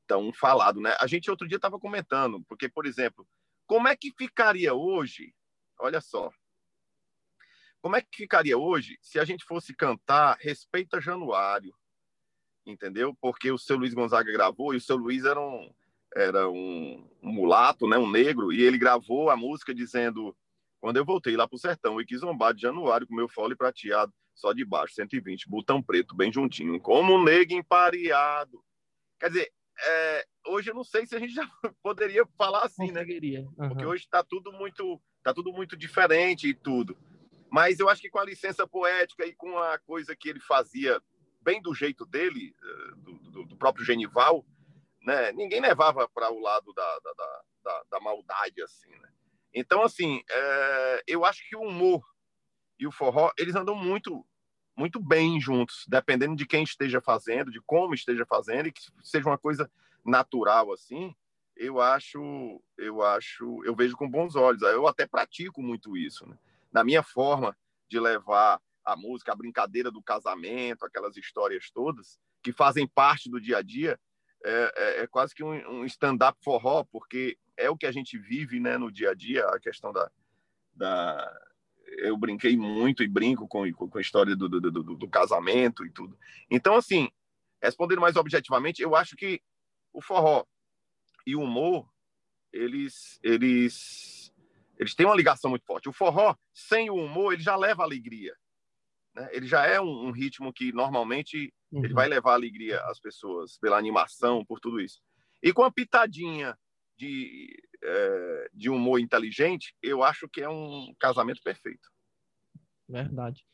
tão 0.06 0.32
falado, 0.32 0.80
né? 0.80 0.96
A 0.98 1.06
gente 1.06 1.30
outro 1.30 1.46
dia 1.46 1.56
estava 1.56 1.78
comentando, 1.78 2.42
porque, 2.48 2.68
por 2.68 2.84
exemplo, 2.84 3.24
como 3.64 3.86
é 3.86 3.94
que 3.94 4.12
ficaria 4.18 4.74
hoje? 4.74 5.32
Olha 5.78 6.00
só. 6.00 6.32
Como 7.82 7.96
é 7.96 8.02
que 8.02 8.08
ficaria 8.16 8.58
hoje 8.58 8.98
se 9.00 9.18
a 9.18 9.24
gente 9.24 9.44
fosse 9.44 9.74
cantar 9.74 10.36
Respeita 10.40 11.00
Januário? 11.00 11.74
Entendeu? 12.66 13.16
Porque 13.20 13.50
o 13.50 13.58
seu 13.58 13.76
Luiz 13.76 13.94
Gonzaga 13.94 14.30
gravou 14.30 14.74
e 14.74 14.76
o 14.76 14.80
seu 14.80 14.96
Luiz 14.96 15.24
era 15.24 15.40
um, 15.40 15.72
era 16.14 16.48
um, 16.48 17.08
um 17.22 17.32
mulato, 17.32 17.88
né, 17.88 17.96
um 17.96 18.10
negro, 18.10 18.52
e 18.52 18.62
ele 18.62 18.76
gravou 18.76 19.30
a 19.30 19.36
música 19.36 19.74
dizendo: 19.74 20.36
Quando 20.80 20.98
eu 20.98 21.04
voltei 21.04 21.36
lá 21.36 21.48
pro 21.48 21.58
sertão 21.58 22.00
e 22.00 22.04
quis 22.04 22.20
zombar 22.20 22.54
de 22.54 22.62
Januário 22.62 23.06
com 23.06 23.14
meu 23.14 23.28
fole 23.28 23.56
prateado, 23.56 24.12
só 24.34 24.52
de 24.52 24.64
baixo, 24.64 24.94
120, 24.94 25.48
botão 25.48 25.82
preto, 25.82 26.14
bem 26.14 26.32
juntinho, 26.32 26.78
como 26.80 27.14
um 27.14 27.24
negro 27.24 27.56
empareado. 27.56 28.62
Quer 29.18 29.28
dizer, 29.28 29.52
é, 29.86 30.24
hoje 30.48 30.70
eu 30.70 30.74
não 30.74 30.84
sei 30.84 31.06
se 31.06 31.16
a 31.16 31.18
gente 31.18 31.34
já 31.34 31.48
poderia 31.82 32.26
falar 32.36 32.64
assim, 32.64 32.90
né? 32.92 33.02
Uhum. 33.02 33.68
Porque 33.68 33.86
hoje 33.86 34.04
está 34.04 34.22
tudo 34.22 34.52
muito, 34.52 35.00
tá 35.22 35.32
tudo 35.32 35.52
muito 35.52 35.76
diferente 35.76 36.48
e 36.48 36.54
tudo. 36.54 36.96
Mas 37.50 37.80
eu 37.80 37.88
acho 37.88 38.00
que 38.00 38.10
com 38.10 38.18
a 38.18 38.24
licença 38.24 38.66
poética 38.66 39.26
e 39.26 39.34
com 39.34 39.58
a 39.58 39.78
coisa 39.78 40.14
que 40.14 40.28
ele 40.28 40.40
fazia 40.40 41.00
bem 41.42 41.60
do 41.60 41.74
jeito 41.74 42.06
dele, 42.06 42.54
eh, 42.62 42.90
do, 42.96 43.18
do, 43.18 43.44
do 43.46 43.56
próprio 43.56 43.84
Genival, 43.84 44.44
né? 45.02 45.32
Ninguém 45.32 45.60
levava 45.60 46.08
para 46.08 46.30
o 46.30 46.40
lado 46.40 46.72
da, 46.74 46.98
da, 46.98 47.12
da, 47.64 47.82
da, 47.90 48.00
maldade 48.00 48.62
assim, 48.62 48.90
né? 48.90 49.08
Então, 49.52 49.82
assim, 49.82 50.22
é, 50.30 51.02
eu 51.06 51.24
acho 51.24 51.46
que 51.48 51.56
o 51.56 51.62
humor 51.62 52.02
e 52.78 52.86
o 52.86 52.92
forró, 52.92 53.30
eles 53.38 53.56
andam 53.56 53.74
muito 53.74 54.24
muito 54.76 54.98
bem 54.98 55.38
juntos, 55.38 55.84
dependendo 55.88 56.34
de 56.34 56.46
quem 56.46 56.62
esteja 56.62 57.02
fazendo, 57.02 57.50
de 57.50 57.60
como 57.60 57.92
esteja 57.92 58.24
fazendo, 58.24 58.68
e 58.68 58.72
que 58.72 58.80
seja 59.02 59.28
uma 59.28 59.36
coisa 59.36 59.70
natural 60.02 60.72
assim, 60.72 61.14
eu 61.54 61.78
acho, 61.78 62.62
eu 62.78 63.02
acho, 63.02 63.62
eu 63.64 63.76
vejo 63.76 63.94
com 63.94 64.08
bons 64.08 64.34
olhos. 64.34 64.62
Eu 64.62 64.86
até 64.86 65.06
pratico 65.06 65.62
muito 65.62 65.94
isso, 65.94 66.26
né? 66.26 66.38
Na 66.72 66.84
minha 66.84 67.02
forma 67.02 67.56
de 67.88 67.98
levar 67.98 68.60
a 68.84 68.96
música, 68.96 69.32
a 69.32 69.36
brincadeira 69.36 69.90
do 69.90 70.02
casamento, 70.02 70.84
aquelas 70.84 71.16
histórias 71.16 71.70
todas 71.70 72.18
que 72.42 72.52
fazem 72.52 72.86
parte 72.86 73.28
do 73.28 73.40
dia 73.40 73.58
a 73.58 73.62
dia, 73.62 73.98
é, 74.44 74.72
é, 74.76 75.02
é 75.02 75.06
quase 75.06 75.34
que 75.34 75.44
um, 75.44 75.80
um 75.80 75.84
stand-up 75.84 76.38
forró, 76.42 76.84
porque 76.84 77.36
é 77.56 77.68
o 77.68 77.76
que 77.76 77.86
a 77.86 77.92
gente 77.92 78.18
vive, 78.18 78.58
né, 78.58 78.78
no 78.78 78.90
dia 78.90 79.10
a 79.10 79.14
dia, 79.14 79.44
a 79.46 79.60
questão 79.60 79.92
da, 79.92 80.10
da 80.74 81.40
eu 81.98 82.16
brinquei 82.16 82.56
muito 82.56 83.02
e 83.02 83.08
brinco 83.08 83.46
com, 83.46 83.70
com 83.72 83.98
a 83.98 84.00
história 84.00 84.34
do, 84.34 84.48
do, 84.48 84.60
do, 84.60 84.82
do, 84.82 85.08
casamento 85.08 85.84
e 85.84 85.90
tudo. 85.90 86.16
Então, 86.50 86.76
assim, 86.76 87.08
respondendo 87.62 88.00
mais 88.00 88.16
objetivamente, 88.16 88.80
eu 88.80 88.94
acho 88.94 89.16
que 89.16 89.42
o 89.92 90.00
forró 90.00 90.44
e 91.26 91.34
o 91.36 91.42
humor, 91.42 91.88
eles, 92.52 93.18
eles, 93.22 94.19
eles 94.80 94.94
têm 94.94 95.04
uma 95.04 95.14
ligação 95.14 95.50
muito 95.50 95.66
forte. 95.66 95.90
O 95.90 95.92
forró, 95.92 96.34
sem 96.54 96.88
o 96.88 96.94
humor, 96.94 97.34
ele 97.34 97.42
já 97.42 97.54
leva 97.54 97.82
alegria. 97.82 98.34
Né? 99.14 99.28
Ele 99.30 99.46
já 99.46 99.66
é 99.66 99.78
um, 99.78 100.06
um 100.06 100.10
ritmo 100.10 100.50
que, 100.54 100.72
normalmente, 100.72 101.52
uhum. 101.70 101.84
ele 101.84 101.92
vai 101.92 102.08
levar 102.08 102.32
alegria 102.32 102.80
às 102.86 102.98
pessoas, 102.98 103.58
pela 103.58 103.76
animação, 103.76 104.42
por 104.42 104.58
tudo 104.58 104.80
isso. 104.80 104.98
E 105.42 105.52
com 105.52 105.62
a 105.62 105.70
pitadinha 105.70 106.56
de, 106.96 107.54
é, 107.84 108.48
de 108.54 108.70
humor 108.70 108.98
inteligente, 108.98 109.74
eu 109.82 110.02
acho 110.02 110.26
que 110.26 110.40
é 110.40 110.48
um 110.48 110.94
casamento 110.98 111.42
perfeito. 111.44 111.86
Verdade. 112.88 113.44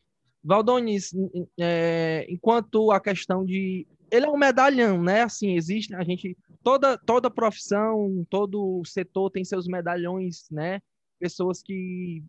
Valdonis, 0.44 1.10
é, 1.58 2.24
enquanto 2.28 2.92
a 2.92 3.00
questão 3.00 3.44
de. 3.44 3.84
Ele 4.12 4.26
é 4.26 4.30
um 4.30 4.36
medalhão, 4.36 5.02
né? 5.02 5.22
Assim, 5.22 5.56
existe 5.56 5.92
a 5.92 6.04
gente. 6.04 6.38
Toda, 6.62 6.96
toda 6.96 7.28
profissão, 7.28 8.24
todo 8.30 8.80
setor 8.84 9.30
tem 9.30 9.44
seus 9.44 9.66
medalhões, 9.66 10.48
né? 10.52 10.80
Pessoas 11.18 11.62
que 11.62 12.22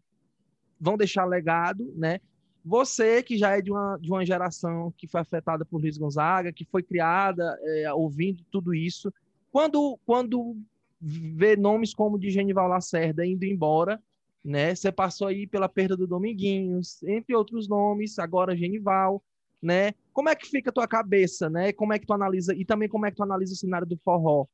vão 0.80 0.98
deixar 0.98 1.26
legado, 1.26 1.94
né? 1.96 2.20
Você 2.64 3.24
que 3.24 3.38
já 3.38 3.58
é 3.58 3.62
de 3.62 3.72
uma, 3.72 3.98
de 3.98 4.10
uma 4.12 4.26
geração 4.26 4.94
que 4.98 5.08
foi 5.08 5.22
afetada 5.22 5.64
por 5.64 5.80
Luiz 5.80 5.98
Gonzaga, 5.98 6.52
que 6.52 6.66
foi 6.66 6.84
criada 6.84 7.58
é, 7.62 7.94
ouvindo 7.94 8.44
tudo 8.52 8.74
isso, 8.74 9.12
quando, 9.52 9.98
quando 10.06 10.58
ver 11.00 11.58
nomes 11.58 11.94
como 11.94 12.20
de 12.20 12.30
Genival 12.30 12.68
Lacerda 12.68 13.26
indo 13.26 13.46
embora, 13.46 14.02
né? 14.44 14.76
Você 14.76 14.92
passou 14.92 15.28
aí 15.28 15.48
pela 15.48 15.70
perda 15.70 15.96
do 15.96 16.08
Dominguinhos, 16.08 17.02
entre 17.04 17.36
outros 17.36 17.68
nomes, 17.68 18.20
agora 18.20 18.56
Genival, 18.56 19.24
né? 19.62 19.94
Como 20.14 20.30
é 20.30 20.36
que 20.36 20.48
fica 20.48 20.70
a 20.70 20.74
tua 20.74 20.88
cabeça, 20.88 21.50
né? 21.50 21.72
Como 21.72 21.94
é 21.94 22.00
que 22.00 22.06
tu 22.06 22.14
analisa 22.14 22.54
e 22.56 22.66
também 22.66 22.90
como 22.90 23.06
é 23.06 23.12
que 23.12 23.18
tu 23.18 23.24
analisa 23.24 23.54
o 23.54 23.58
cenário 23.58 23.88
do 23.88 23.98
forró 23.98 24.46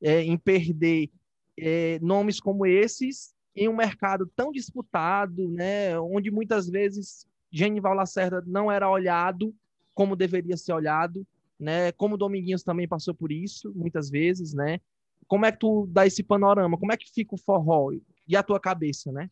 é, 0.00 0.22
em 0.22 0.36
perder 0.36 1.10
é, 1.58 1.98
nomes 2.00 2.40
como 2.40 2.66
esses 2.66 3.35
em 3.56 3.68
um 3.68 3.74
mercado 3.74 4.30
tão 4.36 4.52
disputado, 4.52 5.48
né? 5.48 5.98
Onde 5.98 6.30
muitas 6.30 6.68
vezes 6.68 7.26
Genival 7.50 7.94
Lacerda 7.94 8.42
não 8.46 8.70
era 8.70 8.90
olhado 8.90 9.54
como 9.94 10.14
deveria 10.14 10.56
ser 10.56 10.74
olhado, 10.74 11.26
né? 11.58 11.90
Como 11.92 12.18
Dominguinhos 12.18 12.62
também 12.62 12.86
passou 12.86 13.14
por 13.14 13.32
isso 13.32 13.72
muitas 13.74 14.10
vezes, 14.10 14.52
né? 14.52 14.78
como 15.26 15.44
é 15.44 15.52
que 15.52 15.58
tu 15.58 15.86
dá 15.88 16.06
esse 16.06 16.22
panorama? 16.22 16.78
Como 16.78 16.92
é 16.92 16.96
que 16.96 17.10
fica 17.10 17.34
o 17.34 17.38
forró 17.38 17.92
e 18.26 18.36
a 18.36 18.42
tua 18.42 18.60
cabeça, 18.60 19.10
né? 19.12 19.30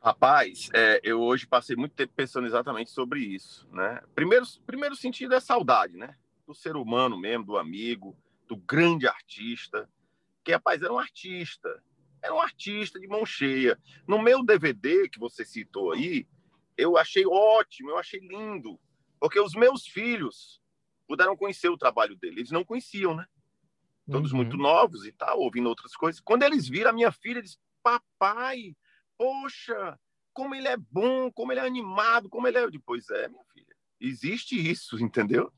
Rapaz, 0.00 0.70
é, 0.72 1.00
eu 1.02 1.20
hoje 1.20 1.46
passei 1.46 1.74
muito 1.74 1.94
tempo 1.94 2.12
pensando 2.14 2.46
exatamente 2.46 2.90
sobre 2.90 3.20
isso, 3.20 3.66
né? 3.72 4.00
Primeiro, 4.14 4.44
primeiro 4.64 4.94
sentido 4.94 5.34
é 5.34 5.40
saudade, 5.40 5.96
né? 5.96 6.14
Do 6.46 6.54
ser 6.54 6.76
humano 6.76 7.18
mesmo, 7.18 7.44
do 7.44 7.56
amigo, 7.56 8.16
do 8.46 8.56
grande 8.56 9.08
artista, 9.08 9.88
que, 10.44 10.52
rapaz, 10.52 10.82
era 10.82 10.92
um 10.92 10.98
artista, 10.98 11.82
era 12.22 12.34
um 12.34 12.40
artista 12.40 12.98
de 12.98 13.06
mão 13.06 13.24
cheia. 13.24 13.78
No 14.06 14.20
meu 14.20 14.44
DVD 14.44 15.08
que 15.08 15.18
você 15.18 15.44
citou 15.44 15.92
aí, 15.92 16.26
eu 16.76 16.96
achei 16.96 17.24
ótimo, 17.26 17.90
eu 17.90 17.98
achei 17.98 18.20
lindo, 18.20 18.78
porque 19.20 19.40
os 19.40 19.54
meus 19.54 19.86
filhos 19.86 20.60
puderam 21.06 21.36
conhecer 21.36 21.68
o 21.68 21.78
trabalho 21.78 22.16
dele, 22.16 22.40
eles 22.40 22.50
não 22.50 22.64
conheciam, 22.64 23.14
né? 23.14 23.26
todos 24.10 24.32
uhum. 24.32 24.38
muito 24.38 24.56
novos 24.56 25.06
e 25.06 25.12
tal, 25.12 25.38
ouvindo 25.40 25.68
outras 25.68 25.94
coisas. 25.94 26.20
Quando 26.20 26.42
eles 26.42 26.68
viram 26.68 26.90
a 26.90 26.92
minha 26.92 27.12
filha, 27.12 27.38
eles, 27.38 27.58
papai, 27.82 28.74
poxa, 29.16 29.98
como 30.32 30.54
ele 30.54 30.68
é 30.68 30.76
bom, 30.76 31.30
como 31.30 31.52
ele 31.52 31.60
é 31.60 31.66
animado, 31.66 32.28
como 32.28 32.48
ele 32.48 32.58
é. 32.58 32.70
Depois 32.70 33.08
é, 33.10 33.28
minha 33.28 33.44
filha, 33.52 33.76
existe 34.00 34.56
isso, 34.56 34.98
entendeu? 35.02 35.52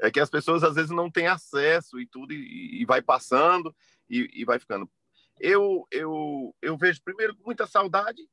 É 0.00 0.10
que 0.10 0.20
as 0.20 0.30
pessoas 0.30 0.62
às 0.62 0.76
vezes 0.76 0.90
não 0.90 1.10
têm 1.10 1.26
acesso 1.26 2.00
e 2.00 2.06
tudo, 2.06 2.32
e, 2.32 2.80
e 2.80 2.84
vai 2.84 3.02
passando 3.02 3.74
e, 4.08 4.30
e, 4.32 4.44
vai 4.44 4.58
ficando. 4.58 4.88
Eu, 5.40 5.86
eu, 5.90 6.54
eu 6.60 6.76
vejo 6.76 7.02
primeiro 7.02 7.36
muita 7.44 7.66
saudade, 7.66 8.28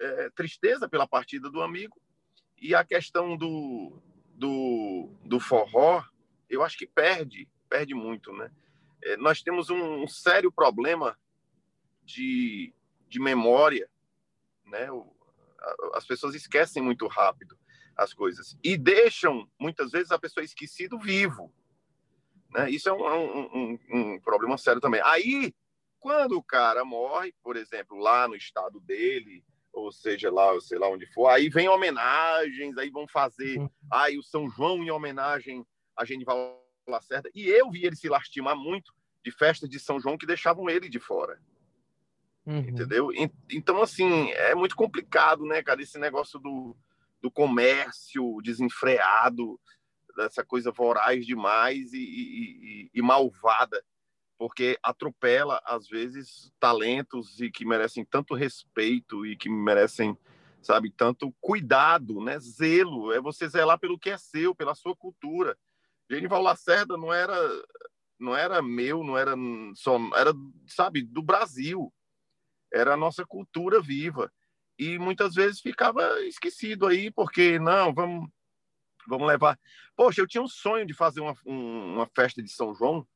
é, 0.00 0.30
tristeza 0.30 0.88
pela 0.88 1.06
partida 1.06 1.50
do 1.50 1.62
amigo, 1.62 2.00
e 2.60 2.74
a 2.74 2.84
questão 2.84 3.36
do, 3.36 4.00
do, 4.34 5.10
do 5.24 5.40
forró, 5.40 6.02
eu 6.48 6.62
acho 6.62 6.78
que 6.78 6.86
perde, 6.86 7.48
perde 7.68 7.94
muito, 7.94 8.32
né? 8.32 8.50
É, 9.02 9.16
nós 9.16 9.42
temos 9.42 9.70
um, 9.70 10.02
um 10.02 10.08
sério 10.08 10.50
problema 10.50 11.18
de, 12.02 12.72
de 13.08 13.20
memória, 13.20 13.88
né? 14.64 14.90
O, 14.90 15.12
a, 15.60 15.98
as 15.98 16.06
pessoas 16.06 16.34
esquecem 16.34 16.82
muito 16.82 17.06
rápido 17.06 17.58
as 17.96 18.12
coisas 18.12 18.56
e 18.62 18.76
deixam 18.76 19.48
muitas 19.58 19.92
vezes 19.92 20.10
a 20.10 20.18
pessoa 20.18 20.42
esquecido 20.42 20.98
vivo, 20.98 21.52
né? 22.50 22.70
Isso 22.70 22.88
é 22.88 22.92
um, 22.92 23.04
um, 23.04 23.78
um, 23.92 24.14
um 24.14 24.20
problema 24.20 24.56
sério 24.56 24.80
também. 24.80 25.00
Aí, 25.04 25.54
quando 26.04 26.32
o 26.32 26.42
cara 26.42 26.84
morre, 26.84 27.34
por 27.42 27.56
exemplo, 27.56 27.96
lá 27.96 28.28
no 28.28 28.36
estado 28.36 28.78
dele, 28.78 29.42
ou 29.72 29.90
seja 29.90 30.30
lá, 30.30 30.60
sei 30.60 30.76
lá 30.76 30.86
onde 30.86 31.06
for, 31.06 31.28
aí 31.28 31.48
vem 31.48 31.66
homenagens, 31.66 32.76
aí 32.76 32.90
vão 32.90 33.08
fazer, 33.08 33.58
uhum. 33.58 33.70
aí 33.90 34.18
o 34.18 34.22
São 34.22 34.50
João 34.50 34.84
em 34.84 34.90
homenagem 34.90 35.66
a 35.96 36.04
Genival 36.04 36.62
Lacerda, 36.86 37.30
e 37.34 37.48
eu 37.48 37.70
vi 37.70 37.86
ele 37.86 37.96
se 37.96 38.10
lastimar 38.10 38.54
muito 38.54 38.92
de 39.24 39.32
festas 39.32 39.66
de 39.66 39.80
São 39.80 39.98
João 39.98 40.18
que 40.18 40.26
deixavam 40.26 40.68
ele 40.68 40.90
de 40.90 41.00
fora. 41.00 41.40
Uhum. 42.44 42.58
Entendeu? 42.58 43.08
Então, 43.50 43.80
assim, 43.80 44.30
é 44.32 44.54
muito 44.54 44.76
complicado, 44.76 45.46
né, 45.46 45.62
cara, 45.62 45.80
esse 45.80 45.98
negócio 45.98 46.38
do, 46.38 46.76
do 47.22 47.30
comércio 47.30 48.42
desenfreado, 48.42 49.58
dessa 50.14 50.44
coisa 50.44 50.70
voraz 50.70 51.24
demais 51.24 51.94
e, 51.94 51.98
e, 51.98 52.90
e, 52.92 53.00
malvada, 53.00 53.82
porque 54.44 54.78
atropela, 54.82 55.58
às 55.64 55.88
vezes, 55.88 56.52
talentos 56.60 57.40
e 57.40 57.50
que 57.50 57.64
merecem 57.64 58.04
tanto 58.04 58.34
respeito 58.34 59.24
e 59.24 59.38
que 59.38 59.48
merecem, 59.48 60.14
sabe, 60.60 60.90
tanto 60.90 61.34
cuidado, 61.40 62.22
né, 62.22 62.38
zelo, 62.38 63.10
é 63.10 63.22
você 63.22 63.48
zelar 63.48 63.78
pelo 63.78 63.98
que 63.98 64.10
é 64.10 64.18
seu, 64.18 64.54
pela 64.54 64.74
sua 64.74 64.94
cultura. 64.94 65.56
Genival 66.10 66.42
Lacerda 66.42 66.94
não 66.98 67.10
era 67.10 67.34
não 68.20 68.36
era 68.36 68.60
meu, 68.60 69.02
não 69.02 69.16
era 69.16 69.34
só, 69.76 69.98
era, 70.14 70.34
sabe, 70.66 71.00
do 71.00 71.22
Brasil. 71.22 71.90
Era 72.70 72.92
a 72.92 72.98
nossa 72.98 73.24
cultura 73.24 73.80
viva. 73.80 74.30
E 74.78 74.98
muitas 74.98 75.34
vezes 75.34 75.62
ficava 75.62 76.20
esquecido 76.20 76.86
aí, 76.86 77.10
porque 77.10 77.58
não, 77.58 77.94
vamos 77.94 78.28
vamos 79.08 79.26
levar. 79.26 79.58
Poxa, 79.96 80.20
eu 80.20 80.26
tinha 80.26 80.42
um 80.42 80.48
sonho 80.48 80.84
de 80.84 80.92
fazer 80.92 81.22
uma, 81.22 81.34
um, 81.46 81.94
uma 81.94 82.06
festa 82.14 82.42
de 82.42 82.50
São 82.50 82.74
João 82.74 83.06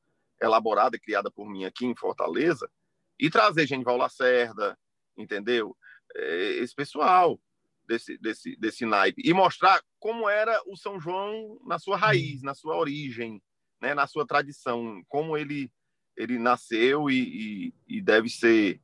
elaborada 0.41 0.97
e 0.97 1.01
criada 1.01 1.31
por 1.31 1.49
mim 1.49 1.65
aqui 1.65 1.87
em 1.87 1.97
Fortaleza 1.97 2.71
e 3.19 3.31
trazer 3.31 3.67
Genival 3.67 3.97
Lacerda, 3.97 4.79
entendeu? 5.17 5.77
É, 6.15 6.51
esse 6.59 6.75
pessoal 6.75 7.41
desse, 7.87 8.17
desse, 8.19 8.57
desse 8.57 8.87
naipe 8.87 9.23
e 9.25 9.33
mostrar 9.33 9.81
como 9.99 10.29
era 10.29 10.61
o 10.67 10.77
São 10.77 11.01
João 11.01 11.59
na 11.67 11.79
sua 11.79 11.97
raiz, 11.97 12.43
na 12.43 12.55
sua 12.55 12.77
origem, 12.77 13.43
né, 13.81 13.95
na 13.95 14.07
sua 14.07 14.27
tradição, 14.27 15.03
como 15.09 15.37
ele, 15.37 15.71
ele 16.17 16.39
nasceu 16.39 17.11
e, 17.11 17.73
e, 17.89 17.97
e 17.97 18.01
deve 18.01 18.29
ser 18.29 18.81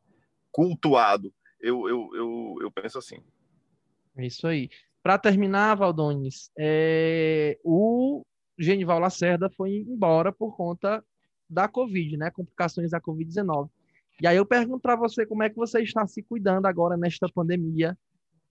cultuado. 0.50 1.32
Eu, 1.60 1.88
eu, 1.88 2.10
eu, 2.14 2.56
eu 2.62 2.70
penso 2.70 2.98
assim. 2.98 3.22
É 4.16 4.26
isso 4.26 4.46
aí. 4.46 4.70
Para 5.02 5.18
terminar, 5.18 5.74
Valdones, 5.74 6.50
é, 6.58 7.58
o 7.62 8.24
Genival 8.58 8.98
Lacerda 8.98 9.50
foi 9.50 9.76
embora 9.76 10.32
por 10.32 10.56
conta 10.56 11.04
da 11.54 11.68
Covid, 11.68 12.16
né? 12.16 12.30
Complicações 12.30 12.90
da 12.90 13.00
Covid-19. 13.00 13.70
E 14.20 14.26
aí 14.26 14.36
eu 14.36 14.46
pergunto 14.46 14.80
para 14.80 14.96
você 14.96 15.24
como 15.24 15.42
é 15.42 15.48
que 15.48 15.56
você 15.56 15.80
está 15.80 16.06
se 16.06 16.22
cuidando 16.22 16.66
agora 16.66 16.96
nesta 16.96 17.28
pandemia 17.28 17.96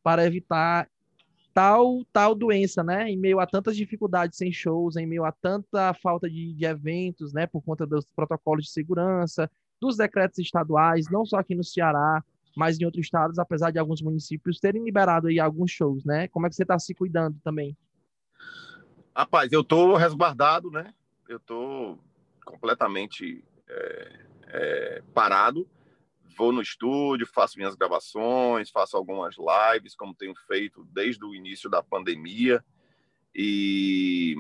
para 0.02 0.26
evitar 0.26 0.90
tal 1.54 2.04
tal 2.12 2.34
doença, 2.34 2.84
né? 2.84 3.10
Em 3.10 3.18
meio 3.18 3.40
a 3.40 3.46
tantas 3.46 3.78
dificuldades 3.78 4.38
sem 4.38 4.52
shows, 4.52 4.96
em 4.96 5.06
meio 5.06 5.24
a 5.24 5.32
tanta 5.32 5.94
falta 5.94 6.30
de, 6.30 6.54
de 6.54 6.66
eventos, 6.66 7.32
né? 7.32 7.46
Por 7.46 7.62
conta 7.62 7.86
dos 7.86 8.06
protocolos 8.16 8.66
de 8.66 8.72
segurança, 8.72 9.50
dos 9.80 9.96
decretos 9.96 10.40
estaduais, 10.40 11.06
não 11.12 11.26
só 11.26 11.38
aqui 11.38 11.54
no 11.54 11.64
Ceará, 11.64 12.24
mas 12.56 12.80
em 12.80 12.86
outros 12.86 13.06
estados, 13.06 13.40
apesar 13.40 13.72
de 13.72 13.80
alguns 13.80 14.02
municípios 14.02 14.60
terem 14.60 14.84
liberado 14.84 15.28
aí 15.28 15.40
alguns 15.40 15.72
shows, 15.72 16.04
né? 16.04 16.28
Como 16.30 16.46
é 16.46 16.50
que 16.50 16.56
você 16.56 16.64
está 16.64 16.78
se 16.80 16.94
cuidando 16.94 17.38
também? 17.44 17.78
Rapaz, 19.16 19.52
eu 19.52 19.64
tô 19.64 19.96
resguardado, 19.96 20.72
né? 20.72 20.94
Eu 21.30 21.40
tô 21.40 21.98
completamente 22.44 23.44
é, 23.68 24.26
é, 24.48 25.04
parado. 25.14 25.70
Vou 26.38 26.52
no 26.52 26.62
estúdio, 26.62 27.28
faço 27.28 27.58
minhas 27.58 27.76
gravações, 27.76 28.72
faço 28.72 28.98
algumas 28.98 29.36
lives, 29.38 29.96
como 29.96 30.16
tenho 30.16 30.34
feito 30.48 30.84
desde 30.86 31.24
o 31.24 31.36
início 31.36 31.70
da 31.70 31.84
pandemia, 31.84 32.64
e, 33.36 34.36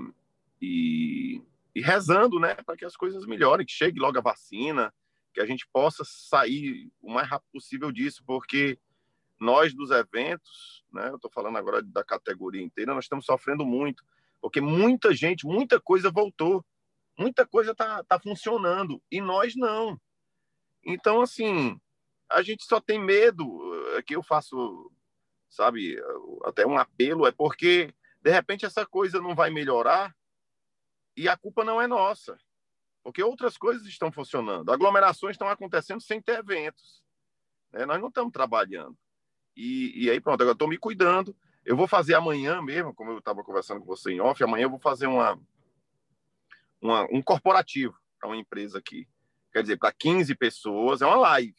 e, 0.62 1.42
e 1.76 1.82
rezando, 1.82 2.40
né, 2.40 2.56
para 2.56 2.76
que 2.76 2.86
as 2.86 2.96
coisas 2.96 3.26
melhorem, 3.26 3.66
que 3.66 3.72
chegue 3.72 4.00
logo 4.00 4.18
a 4.18 4.22
vacina, 4.22 4.94
que 5.34 5.42
a 5.42 5.46
gente 5.46 5.68
possa 5.72 6.04
sair 6.06 6.92
o 7.02 7.12
mais 7.12 7.28
rápido 7.28 7.50
possível 7.52 7.92
disso, 7.92 8.24
porque 8.26 8.80
nós 9.40 9.74
dos 9.74 9.92
eventos, 9.92 10.84
né, 10.92 11.10
eu 11.10 11.16
estou 11.16 11.30
falando 11.30 11.58
agora 11.58 11.82
da 11.82 12.04
categoria 12.04 12.62
inteira, 12.62 12.94
nós 12.94 13.06
estamos 13.06 13.26
sofrendo 13.26 13.66
muito, 13.66 14.04
porque 14.42 14.62
muita 14.62 15.14
gente, 15.14 15.46
muita 15.46 15.80
coisa 15.80 16.12
voltou, 16.12 16.64
muita 17.18 17.46
coisa 17.46 17.72
está 17.72 18.04
tá 18.04 18.20
funcionando, 18.20 19.02
e 19.12 19.22
nós 19.22 19.56
não. 19.56 20.00
Então, 20.86 21.22
assim, 21.22 21.80
a 22.30 22.42
gente 22.42 22.66
só 22.66 22.80
tem 22.80 23.00
medo, 23.00 23.62
que 24.06 24.16
eu 24.16 24.24
faço, 24.24 24.92
sabe, 25.50 25.98
até 26.44 26.66
um 26.66 26.78
apelo, 26.78 27.28
é 27.28 27.32
porque, 27.32 27.94
de 28.22 28.32
repente, 28.32 28.66
essa 28.66 28.86
coisa 28.86 29.22
não 29.22 29.36
vai 29.36 29.50
melhorar 29.50 30.14
e 31.16 31.30
a 31.30 31.38
culpa 31.38 31.64
não 31.64 31.82
é 31.82 31.88
nossa. 31.88 32.38
Porque 33.04 33.22
outras 33.22 33.58
coisas 33.58 33.86
estão 33.86 34.12
funcionando. 34.12 34.72
Aglomerações 34.72 35.34
estão 35.34 35.50
acontecendo 35.50 36.02
sem 36.02 36.22
ter 36.22 36.40
eventos. 36.40 37.04
Né? 37.72 37.86
Nós 37.86 38.00
não 38.00 38.08
estamos 38.08 38.32
trabalhando. 38.32 38.98
E, 39.56 40.06
e 40.06 40.10
aí, 40.10 40.20
pronto, 40.20 40.42
agora 40.42 40.54
estou 40.54 40.68
me 40.68 40.78
cuidando. 40.78 41.36
Eu 41.66 41.76
vou 41.78 41.88
fazer 41.88 42.16
amanhã 42.16 42.62
mesmo, 42.62 42.94
como 42.94 43.12
eu 43.12 43.20
estava 43.20 43.44
conversando 43.44 43.82
com 43.82 43.86
você 43.86 44.12
em 44.12 44.22
off, 44.22 44.42
amanhã 44.44 44.64
eu 44.64 44.70
vou 44.70 44.80
fazer 44.80 45.08
uma, 45.08 45.40
uma 46.84 47.08
um 47.12 47.22
corporativo 47.22 47.96
para 48.20 48.30
uma 48.30 48.38
empresa 48.38 48.78
aqui. 48.78 49.08
Quer 49.52 49.62
dizer, 49.62 49.78
para 49.78 49.94
15 49.94 50.36
pessoas, 50.36 51.02
é 51.02 51.06
uma 51.06 51.16
live 51.16 51.56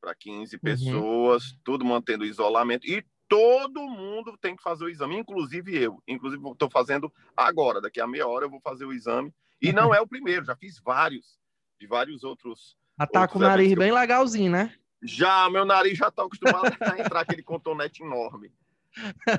para 0.00 0.14
15 0.14 0.56
uhum. 0.56 0.60
pessoas, 0.60 1.58
tudo 1.64 1.84
mantendo 1.84 2.24
o 2.24 2.26
isolamento 2.26 2.86
e 2.86 3.04
todo 3.28 3.88
mundo 3.88 4.36
tem 4.40 4.56
que 4.56 4.62
fazer 4.62 4.84
o 4.84 4.88
exame, 4.88 5.16
inclusive 5.16 5.76
eu. 5.76 6.02
Inclusive, 6.08 6.42
estou 6.50 6.70
fazendo 6.70 7.12
agora, 7.36 7.80
daqui 7.80 8.00
a 8.00 8.06
meia 8.06 8.26
hora 8.26 8.46
eu 8.46 8.50
vou 8.50 8.60
fazer 8.60 8.84
o 8.84 8.92
exame. 8.92 9.32
E 9.60 9.72
não 9.72 9.92
é 9.94 10.00
o 10.00 10.06
primeiro, 10.06 10.44
já 10.44 10.56
fiz 10.56 10.78
vários, 10.78 11.38
de 11.78 11.86
vários 11.86 12.24
outros. 12.24 12.76
Ah, 12.98 13.06
tá 13.06 13.28
com 13.28 13.38
o 13.38 13.42
nariz 13.42 13.74
bem 13.74 13.92
legalzinho, 13.92 14.50
né? 14.50 14.74
Já, 15.02 15.48
meu 15.48 15.64
nariz 15.64 15.96
já 15.96 16.08
está 16.08 16.22
acostumado 16.22 16.76
a 16.80 16.98
entrar 16.98 17.20
aquele 17.20 17.42
contonete 17.42 18.02
enorme. 18.02 18.52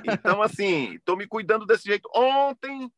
Então, 0.04 0.42
assim, 0.42 0.94
estou 0.94 1.16
me 1.16 1.26
cuidando 1.26 1.66
desse 1.66 1.84
jeito. 1.84 2.08
Ontem, 2.14 2.90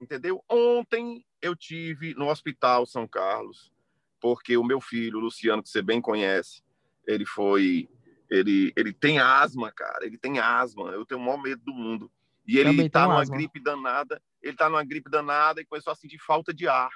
entendeu? 0.00 0.44
Ontem 0.48 1.24
eu 1.42 1.56
tive 1.56 2.14
no 2.14 2.28
Hospital 2.28 2.86
São 2.86 3.06
Carlos, 3.06 3.72
porque 4.20 4.56
o 4.56 4.64
meu 4.64 4.80
filho, 4.80 5.18
Luciano, 5.18 5.62
que 5.62 5.68
você 5.68 5.82
bem 5.82 6.00
conhece, 6.00 6.62
ele 7.06 7.26
foi. 7.26 7.88
Ele, 8.30 8.72
ele 8.76 8.92
tem 8.94 9.18
asma, 9.18 9.70
cara. 9.72 10.06
Ele 10.06 10.16
tem 10.16 10.38
asma. 10.38 10.90
Eu 10.92 11.04
tenho 11.04 11.20
o 11.20 11.24
maior 11.24 11.42
medo 11.42 11.60
do 11.62 11.74
mundo. 11.74 12.10
E 12.46 12.56
ele 12.56 12.70
Também 12.70 12.88
tá 12.88 13.06
numa 13.06 13.20
asma. 13.20 13.36
gripe 13.36 13.60
danada. 13.60 14.22
Ele 14.40 14.56
tá 14.56 14.70
numa 14.70 14.84
gripe 14.84 15.10
danada 15.10 15.60
e 15.60 15.66
começou 15.66 15.92
a 15.92 15.96
sentir 15.96 16.18
falta 16.18 16.54
de 16.54 16.66
ar. 16.66 16.90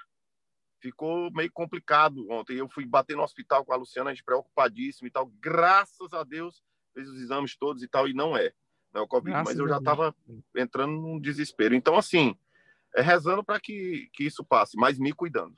Ficou 0.80 1.30
meio 1.32 1.50
complicado 1.52 2.26
ontem. 2.30 2.56
Eu 2.56 2.68
fui 2.68 2.86
bater 2.86 3.16
no 3.16 3.22
hospital 3.22 3.64
com 3.64 3.72
a 3.72 3.76
Luciana, 3.76 4.10
a 4.10 4.14
gente 4.14 4.24
preocupadíssimo 4.24 5.08
e 5.08 5.10
tal. 5.10 5.26
Graças 5.40 6.12
a 6.12 6.24
Deus, 6.24 6.62
fez 6.94 7.08
os 7.08 7.20
exames 7.20 7.56
todos 7.56 7.82
e 7.82 7.88
tal, 7.88 8.08
e 8.08 8.14
não 8.14 8.36
é. 8.36 8.52
Não 8.94 9.02
é 9.02 9.04
o 9.04 9.08
Covid, 9.08 9.32
Graças 9.32 9.54
mas 9.54 9.58
eu 9.58 9.68
já 9.68 9.78
estava 9.78 10.14
entrando 10.56 10.92
num 10.92 11.20
desespero. 11.20 11.74
Então, 11.74 11.96
assim, 11.96 12.34
é 12.96 13.02
rezando 13.02 13.44
para 13.44 13.60
que, 13.60 14.08
que 14.12 14.24
isso 14.24 14.44
passe, 14.44 14.76
mas 14.76 14.98
me 14.98 15.12
cuidando. 15.12 15.54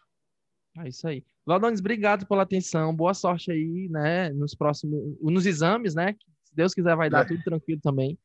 É 0.79 0.89
isso 0.89 1.07
aí. 1.07 1.25
Valdones, 1.47 1.81
obrigado 1.81 2.27
pela 2.27 2.43
atenção. 2.43 2.95
Boa 2.95 3.15
sorte 3.15 3.51
aí, 3.51 3.89
né? 3.89 4.31
Nos 4.31 4.55
próximos, 4.55 5.17
nos 5.21 5.47
exames, 5.47 5.95
né? 5.95 6.15
Se 6.45 6.55
Deus 6.55 6.75
quiser, 6.75 6.97
vai 6.97 7.09
dar 7.09 7.23
é. 7.23 7.25
tudo 7.29 7.43
tranquilo 7.43 7.81
também, 7.81 8.19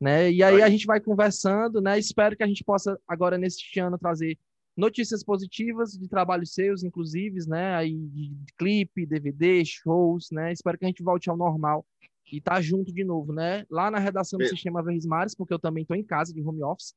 né? 0.00 0.30
E 0.30 0.42
aí 0.42 0.62
a 0.62 0.70
gente 0.70 0.86
vai 0.86 1.00
conversando, 1.00 1.80
né? 1.80 1.98
Espero 1.98 2.36
que 2.36 2.42
a 2.42 2.46
gente 2.46 2.64
possa 2.64 2.98
agora 3.06 3.36
neste 3.36 3.78
ano 3.78 3.98
trazer 3.98 4.38
notícias 4.76 5.22
positivas 5.22 5.92
de 5.92 6.08
trabalhos 6.08 6.54
seus, 6.54 6.82
inclusive, 6.82 7.38
né? 7.46 7.74
Aí 7.74 7.96
de 7.96 8.34
clipe, 8.56 9.06
DVD, 9.06 9.64
shows, 9.64 10.30
né? 10.30 10.52
Espero 10.52 10.78
que 10.78 10.84
a 10.84 10.88
gente 10.88 11.02
volte 11.02 11.28
ao 11.28 11.36
normal 11.36 11.84
e 12.32 12.40
tá 12.40 12.60
junto 12.60 12.92
de 12.92 13.04
novo, 13.04 13.32
né? 13.32 13.64
Lá 13.68 13.90
na 13.90 13.98
redação 13.98 14.38
do 14.38 14.46
Sistema 14.46 14.82
Verdes 14.82 15.06
Mares, 15.06 15.34
porque 15.34 15.52
eu 15.52 15.58
também 15.58 15.82
estou 15.82 15.96
em 15.96 16.04
casa 16.04 16.32
de 16.32 16.40
home 16.42 16.62
office. 16.62 16.94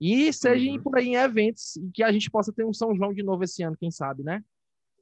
E 0.00 0.32
seja 0.32 0.70
uhum. 0.70 0.82
por 0.82 0.96
aí 0.96 1.08
em 1.08 1.16
eventos 1.16 1.76
e 1.76 1.90
que 1.90 2.02
a 2.02 2.12
gente 2.12 2.30
possa 2.30 2.52
ter 2.52 2.64
um 2.64 2.72
São 2.72 2.94
João 2.94 3.14
de 3.14 3.22
novo 3.22 3.44
esse 3.44 3.62
ano, 3.62 3.76
quem 3.76 3.90
sabe, 3.90 4.22
né? 4.22 4.44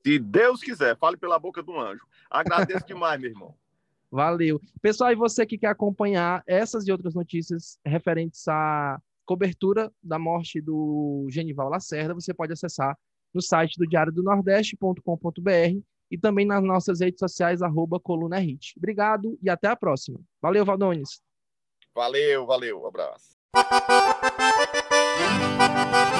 Se 0.06 0.18
Deus 0.18 0.60
quiser, 0.60 0.96
fale 0.98 1.16
pela 1.16 1.38
boca 1.38 1.62
do 1.62 1.78
anjo. 1.78 2.06
Agradeço 2.30 2.86
demais, 2.86 3.20
meu 3.20 3.30
irmão. 3.30 3.54
Valeu. 4.10 4.60
Pessoal, 4.80 5.10
e 5.10 5.16
você 5.16 5.44
que 5.44 5.58
quer 5.58 5.68
acompanhar 5.68 6.42
essas 6.46 6.86
e 6.86 6.92
outras 6.92 7.14
notícias 7.14 7.78
referentes 7.84 8.46
à 8.46 9.00
cobertura 9.24 9.90
da 10.02 10.18
morte 10.18 10.60
do 10.60 11.26
Genival 11.30 11.68
Lacerda, 11.68 12.14
você 12.14 12.32
pode 12.32 12.52
acessar 12.52 12.96
no 13.32 13.42
site 13.42 13.76
do 13.76 13.86
diário 13.86 14.12
do 14.12 14.22
Nordeste.com.br 14.22 15.80
e 16.10 16.18
também 16.18 16.46
nas 16.46 16.62
nossas 16.62 17.00
redes 17.00 17.18
sociais, 17.18 17.60
arroba 17.62 17.98
Coluna 17.98 18.38
Hit. 18.38 18.74
Obrigado 18.76 19.36
e 19.42 19.50
até 19.50 19.66
a 19.66 19.74
próxima. 19.74 20.20
Valeu, 20.40 20.64
Valdones. 20.64 21.20
Valeu, 21.92 22.46
valeu. 22.46 22.82
Um 22.82 22.86
abraço. 22.86 23.34
Thank 25.16 26.08
you. 26.08 26.13